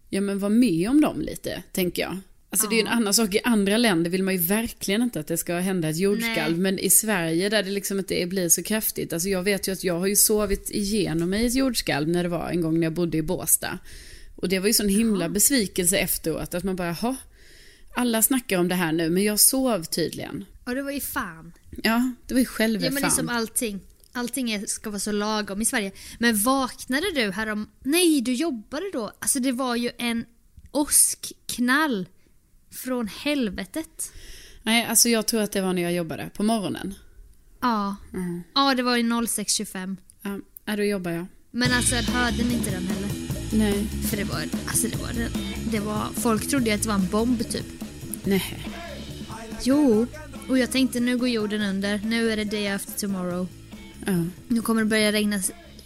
ja 0.10 0.22
men 0.22 0.40
vara 0.40 0.50
med 0.50 0.90
om 0.90 1.02
dem 1.02 1.22
lite, 1.22 1.64
tänker 1.72 2.02
jag. 2.02 2.18
Alltså 2.52 2.68
det 2.68 2.76
är 2.76 2.78
ju 2.78 2.82
en 2.82 2.88
annan 2.88 3.14
sak, 3.14 3.36
i 3.36 3.40
andra 3.44 3.78
länder 3.78 4.12
vill 4.12 4.24
man 4.24 4.34
ju 4.34 4.40
verkligen 4.40 5.02
inte 5.02 5.20
att 5.20 5.28
det 5.28 5.38
ska 5.38 5.56
hända 5.56 5.90
ett 5.90 5.98
jordskalv, 5.98 6.52
Nej. 6.52 6.62
men 6.62 6.80
i 6.80 6.90
Sverige 6.90 7.50
där 7.50 7.64
det 7.64 7.70
liksom 7.70 8.00
inte 8.00 8.26
blir 8.26 8.50
så 8.50 8.64
kraftigt, 8.64 9.14
alltså 9.14 9.30
jag 9.30 9.44
vet 9.44 9.68
ju 9.68 9.72
att 9.72 9.84
jag 9.84 10.00
har 10.00 10.08
ju 10.08 10.16
sovit 10.16 10.70
igenom 10.70 11.30
mig 11.30 11.46
ett 11.46 11.56
jordskalv 11.56 12.08
när 12.08 12.24
det 12.24 12.30
var 12.30 12.50
en 12.50 12.62
gång 12.62 12.80
när 12.80 12.86
jag 12.86 12.94
bodde 12.94 13.18
i 13.18 13.22
Båstad. 13.22 13.80
Och 14.42 14.50
det 14.50 14.60
var 14.60 14.68
ju 14.68 14.74
sån 14.74 14.90
himla 14.90 15.30
besvikelse 15.30 15.98
efteråt, 15.98 16.54
att 16.54 16.64
man 16.64 16.76
bara, 16.76 16.88
jaha, 17.02 17.16
alla 17.96 18.22
snackar 18.22 18.60
om 18.60 18.68
det 18.68 18.76
här 18.76 18.92
nu, 18.92 19.10
men 19.10 19.24
jag 19.24 19.40
sov 19.40 19.84
tydligen. 19.84 20.46
Och 20.66 20.76
det 20.76 20.82
var 20.82 20.92
ju 20.92 21.00
fan. 21.00 21.54
Ja, 21.84 22.12
det 22.28 22.34
var 22.34 22.40
ju 22.40 22.46
själva 22.46 22.86
Ja 22.86 22.92
men 22.92 23.02
det 23.02 23.08
är 23.08 23.10
fan. 23.10 23.18
som 23.18 23.30
allting. 23.30 23.80
Allting 24.12 24.68
ska 24.68 24.90
vara 24.90 25.00
så 25.00 25.12
lagom 25.12 25.62
i 25.62 25.66
Sverige. 25.66 25.92
Men 26.20 26.38
vaknade 26.38 27.12
du 27.16 27.32
härom... 27.32 27.70
Nej, 27.84 28.22
du 28.22 28.34
jobbade 28.34 28.86
då. 28.94 29.12
Alltså 29.20 29.40
det 29.40 29.52
var 29.52 29.76
ju 29.76 29.92
en 29.98 30.26
åskknall 30.72 32.08
från 32.72 33.08
helvetet. 33.08 34.12
Nej, 34.64 34.86
alltså 34.86 35.10
jag 35.10 35.28
tror 35.28 35.42
att 35.42 35.52
det 35.52 35.62
var 35.62 35.74
när 35.74 35.82
jag 35.82 35.94
jobbade 35.94 36.30
på 36.34 36.44
morgonen. 36.44 36.94
Ja. 37.62 37.96
Ja, 38.56 38.76
det 38.76 38.84
var 38.84 38.98
ju 38.98 39.04
06.25. 39.04 39.98
Ja, 40.22 40.40
ja, 40.66 40.76
då 40.76 40.84
jobbar 40.84 41.12
jag. 41.12 41.26
Men 41.52 41.72
alltså 41.74 41.96
hörde 41.96 42.44
ni 42.44 42.54
inte 42.54 42.72
den 42.72 42.88
heller? 42.88 43.29
Nej. 43.52 43.88
För 44.10 44.18
det 44.18 44.24
var, 44.24 44.42
alltså 44.68 44.88
det 44.88 44.98
var, 44.98 45.30
det, 45.72 45.80
var, 45.80 46.08
folk 46.16 46.50
trodde 46.50 46.74
att 46.74 46.82
det 46.82 46.88
var 46.88 46.96
en 46.96 47.08
bomb 47.08 47.50
typ. 47.50 47.66
Nej. 48.24 48.68
Jo, 49.64 50.08
och 50.50 50.58
jag 50.58 50.72
tänkte 50.72 51.00
nu 51.00 51.18
går 51.18 51.30
jorden 51.30 51.62
under, 51.62 52.02
nu 52.06 52.32
är 52.32 52.38
det 52.38 52.44
day 52.44 52.68
after 52.68 53.00
tomorrow. 53.00 53.48
Ja. 54.06 54.24
Nu 54.48 54.62
kommer 54.62 54.82
det 54.82 54.88
börja 54.88 55.12
regna 55.12 55.40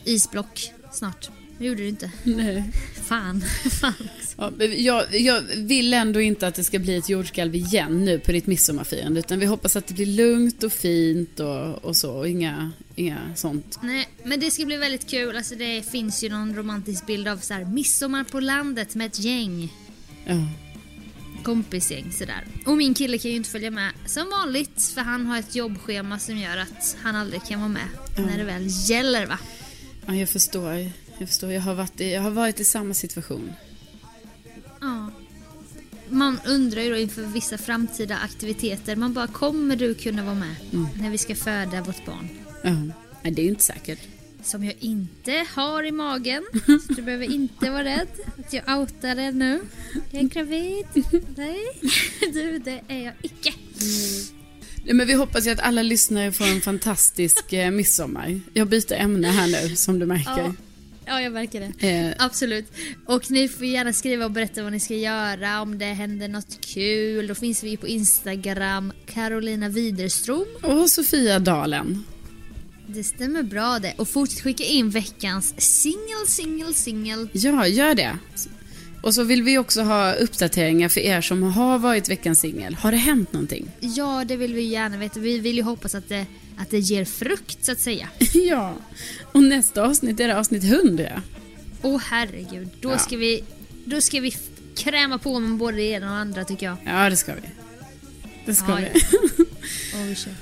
isblock 0.03 0.71
snart. 0.91 1.29
Det 1.57 1.65
gjorde 1.65 1.81
det 1.81 1.89
inte. 1.89 2.11
Nej. 2.23 2.63
Fan. 3.03 3.41
Fan. 3.81 3.93
Ja, 4.37 4.51
jag, 4.71 5.19
jag 5.19 5.41
vill 5.41 5.93
ändå 5.93 6.21
inte 6.21 6.47
att 6.47 6.55
det 6.55 6.63
ska 6.63 6.79
bli 6.79 6.97
ett 6.97 7.09
jordskalv 7.09 7.55
igen 7.55 8.05
nu 8.05 8.19
på 8.19 8.31
ditt 8.31 8.47
midsommarfirande. 8.47 9.19
Utan 9.19 9.39
vi 9.39 9.45
hoppas 9.45 9.75
att 9.75 9.87
det 9.87 9.93
blir 9.93 10.05
lugnt 10.05 10.63
och 10.63 10.73
fint 10.73 11.39
och, 11.39 11.85
och 11.85 11.97
så. 11.97 12.11
Och 12.11 12.29
inga, 12.29 12.71
inga 12.95 13.17
sånt. 13.35 13.79
Nej, 13.83 14.09
men 14.23 14.39
det 14.39 14.51
ska 14.51 14.65
bli 14.65 14.77
väldigt 14.77 15.09
kul. 15.09 15.37
Alltså 15.37 15.55
det 15.55 15.91
finns 15.91 16.23
ju 16.23 16.29
någon 16.29 16.55
romantisk 16.55 17.05
bild 17.05 17.27
av 17.27 17.37
så 17.37 17.53
här 17.53 17.65
midsommar 17.65 18.23
på 18.23 18.39
landet 18.39 18.95
med 18.95 19.07
ett 19.07 19.19
gäng. 19.19 19.73
Ja. 20.25 20.47
Kompisgäng 21.43 22.11
sådär. 22.11 22.45
Och 22.65 22.77
min 22.77 22.93
kille 22.93 23.17
kan 23.17 23.31
ju 23.31 23.37
inte 23.37 23.49
följa 23.49 23.71
med 23.71 23.91
som 24.05 24.29
vanligt 24.29 24.91
för 24.95 25.01
han 25.01 25.25
har 25.25 25.39
ett 25.39 25.55
jobbschema 25.55 26.19
som 26.19 26.37
gör 26.37 26.57
att 26.57 26.97
han 27.03 27.15
aldrig 27.15 27.43
kan 27.43 27.59
vara 27.59 27.69
med 27.69 27.87
när 28.17 28.37
det 28.37 28.43
väl 28.43 28.67
gäller 28.89 29.25
va. 29.25 29.39
ja, 30.05 30.15
jag 30.15 30.29
förstår. 30.29 31.02
Jag 31.17 31.29
förstår. 31.29 31.51
Jag 31.51 31.61
har, 31.61 31.73
varit 31.73 32.01
i, 32.01 32.11
jag 32.11 32.21
har 32.21 32.31
varit 32.31 32.59
i 32.59 32.63
samma 32.63 32.93
situation. 32.93 33.53
Ja. 34.81 35.11
Man 36.09 36.39
undrar 36.45 36.81
ju 36.81 36.89
då 36.89 36.97
inför 36.97 37.21
vissa 37.21 37.57
framtida 37.57 38.17
aktiviteter, 38.17 38.95
man 38.95 39.13
bara 39.13 39.27
kommer 39.27 39.75
du 39.75 39.93
kunna 39.93 40.23
vara 40.23 40.35
med 40.35 40.55
när 40.99 41.09
vi 41.09 41.17
ska 41.17 41.35
föda 41.35 41.81
vårt 41.81 42.05
barn? 42.05 42.29
Ja. 42.63 42.71
Nej, 43.21 43.33
det 43.33 43.41
är 43.41 43.43
ju 43.43 43.49
inte 43.49 43.63
säkert. 43.63 43.99
Som 44.43 44.63
jag 44.63 44.75
inte 44.79 45.45
har 45.55 45.83
i 45.83 45.91
magen. 45.91 46.43
Så 46.87 46.93
du 46.93 47.01
behöver 47.01 47.25
inte 47.25 47.69
vara 47.69 47.83
rädd 47.83 48.07
att 48.39 48.53
jag 48.53 48.79
outar 48.79 49.15
det 49.15 49.31
nu. 49.31 49.61
Jag 50.11 50.23
är 50.23 50.27
gravid. 50.27 50.85
Nej, 51.35 51.65
du 52.33 52.59
det 52.59 52.81
är 52.87 52.99
jag 52.99 53.13
icke. 53.21 53.53
Nej, 54.85 54.93
men 54.93 55.07
vi 55.07 55.13
hoppas 55.13 55.47
ju 55.47 55.51
att 55.51 55.59
alla 55.59 55.81
lyssnare 55.81 56.31
får 56.31 56.45
en 56.45 56.61
fantastisk 56.61 57.53
eh, 57.53 57.71
midsommar. 57.71 58.39
Jag 58.53 58.67
byter 58.67 58.93
ämne 58.93 59.27
här 59.27 59.47
nu, 59.47 59.75
som 59.75 59.99
du 59.99 60.05
märker. 60.05 60.37
Ja, 60.37 60.53
ja 61.05 61.21
jag 61.21 61.33
märker 61.33 61.59
det. 61.79 61.87
Eh, 61.89 62.25
Absolut. 62.25 62.65
Och 63.05 63.31
ni 63.31 63.47
får 63.47 63.65
gärna 63.65 63.93
skriva 63.93 64.25
och 64.25 64.31
berätta 64.31 64.63
vad 64.63 64.71
ni 64.71 64.79
ska 64.79 64.95
göra, 64.95 65.61
om 65.61 65.77
det 65.77 65.85
händer 65.85 66.27
något 66.27 66.61
kul. 66.61 67.27
Då 67.27 67.35
finns 67.35 67.63
vi 67.63 67.77
på 67.77 67.87
Instagram, 67.87 68.93
Carolina 69.05 69.69
Widerström. 69.69 70.45
och 70.61 70.89
Sofia 70.89 71.39
Dalen. 71.39 72.03
Det 72.87 73.03
stämmer 73.03 73.43
bra 73.43 73.79
det. 73.79 73.93
Och 73.97 74.07
fortsätt 74.09 74.41
skicka 74.43 74.63
in 74.63 74.89
veckans 74.89 75.53
singel, 75.57 76.27
singel, 76.27 76.73
singel. 76.73 77.27
Ja, 77.33 77.67
gör 77.67 77.95
det. 77.95 78.17
Och 79.01 79.13
så 79.13 79.23
vill 79.23 79.43
vi 79.43 79.57
också 79.57 79.81
ha 79.81 80.13
uppdateringar 80.13 80.89
för 80.89 81.01
er 81.01 81.21
som 81.21 81.43
har 81.43 81.79
varit 81.79 82.09
veckans 82.09 82.39
singel. 82.39 82.75
Har 82.75 82.91
det 82.91 82.97
hänt 82.97 83.33
någonting? 83.33 83.71
Ja, 83.79 84.23
det 84.27 84.35
vill 84.35 84.53
vi 84.53 84.61
gärna 84.61 84.97
veta. 84.97 85.19
Vi 85.19 85.39
vill 85.39 85.55
ju 85.55 85.61
hoppas 85.63 85.95
att 85.95 86.09
det, 86.09 86.25
att 86.57 86.69
det 86.69 86.79
ger 86.79 87.05
frukt 87.05 87.65
så 87.65 87.71
att 87.71 87.79
säga. 87.79 88.07
ja. 88.33 88.75
Och 89.31 89.43
nästa 89.43 89.83
avsnitt 89.83 90.19
är 90.19 90.27
det 90.27 90.39
avsnitt 90.39 90.63
100. 90.63 91.21
Åh 91.81 92.01
herregud, 92.09 92.69
då, 92.81 92.91
Ja. 92.91 92.97
ska 92.97 93.17
vi, 93.17 93.43
då 93.85 94.01
ska 94.01 94.19
vi 94.19 94.33
kräma 94.75 95.17
på 95.17 95.39
med 95.39 95.57
både 95.57 95.77
det 95.77 95.83
ena 95.83 96.11
och 96.11 96.17
andra 96.17 96.43
tycker 96.45 96.65
jag. 96.65 96.77
Ja, 96.85 97.09
det 97.09 97.15
ska 97.17 97.33
vi. 97.33 97.41
Det 98.45 98.55
ska 98.55 98.65
Ja, 98.69 98.75
vi. 98.93 99.01
Och 99.99 100.05
vi 100.09 100.15
kör. 100.15 100.33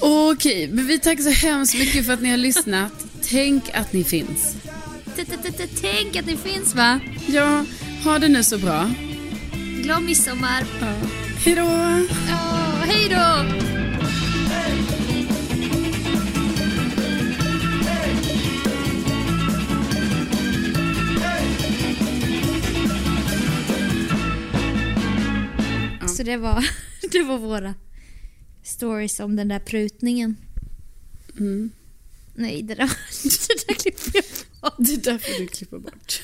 Okej, 0.00 0.68
men 0.72 0.86
vi 0.86 0.98
tackar 0.98 1.22
så 1.22 1.30
hemskt 1.46 1.78
mycket 1.78 2.06
för 2.06 2.12
att 2.12 2.22
ni 2.22 2.30
har 2.30 2.36
lyssnat. 2.36 2.92
Tänk 3.22 3.70
att 3.74 3.92
ni 3.92 4.04
finns. 4.04 4.56
Tänk 5.80 6.16
att 6.16 6.26
det 6.26 6.36
finns 6.36 6.74
va? 6.74 7.00
Ja, 7.26 7.64
ha 8.04 8.18
det 8.18 8.28
nu 8.28 8.44
så 8.44 8.58
bra. 8.58 8.90
Glad 9.82 10.02
midsommar. 10.02 10.64
Ja. 10.80 10.94
Hej 11.44 11.54
då! 11.54 11.62
Ja, 12.30 12.74
hej 12.86 13.08
då! 13.08 13.67
Så 26.18 26.24
det 26.24 26.36
var, 26.36 26.64
det 27.10 27.22
var 27.22 27.38
våra 27.38 27.74
stories 28.62 29.20
om 29.20 29.36
den 29.36 29.48
där 29.48 29.58
prutningen. 29.58 30.36
Mm. 31.38 31.72
Nej, 32.34 32.62
det 32.62 32.74
där, 32.74 32.86
det 33.48 33.66
där 33.66 33.74
klipper 33.74 34.10
jag 34.14 34.24
bort. 34.60 34.74
Det 34.78 34.92
är 34.92 35.12
därför 35.12 35.38
du 35.38 35.46
klipper 35.46 35.78
bort. 35.78 36.22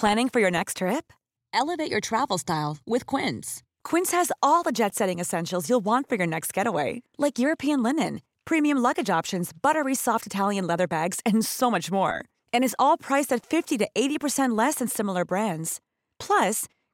Planning 0.00 0.30
for 0.30 0.40
your 0.40 0.50
next 0.50 0.76
trip? 0.76 1.12
Elevate 1.52 1.90
your 1.90 2.00
travel 2.00 2.38
style 2.38 2.76
with 2.86 3.16
Quince. 3.16 3.62
Quince 3.90 4.16
has 4.16 4.32
all 4.40 4.62
the 4.64 4.72
jet 4.72 4.94
setting 4.94 5.20
essentials 5.20 5.68
you'll 5.68 5.84
want 5.84 6.08
for 6.08 6.16
your 6.16 6.26
next 6.26 6.56
getaway, 6.56 7.02
like 7.18 7.42
European 7.42 7.82
linen, 7.82 8.20
premium 8.44 8.78
luggage 8.82 9.18
options, 9.18 9.52
buttery 9.62 9.94
soft 9.94 10.26
Italian 10.26 10.66
leather 10.66 10.86
bags, 10.86 11.20
and 11.26 11.44
so 11.44 11.70
much 11.70 11.90
more. 11.90 12.24
And 12.54 12.64
is 12.64 12.76
all 12.78 12.96
priced 12.96 13.34
at 13.34 13.44
50 13.44 13.78
to 13.78 13.88
80% 13.94 14.56
less 14.56 14.76
than 14.76 14.88
similar 14.88 15.24
brands. 15.24 15.80
Plus, 16.18 16.66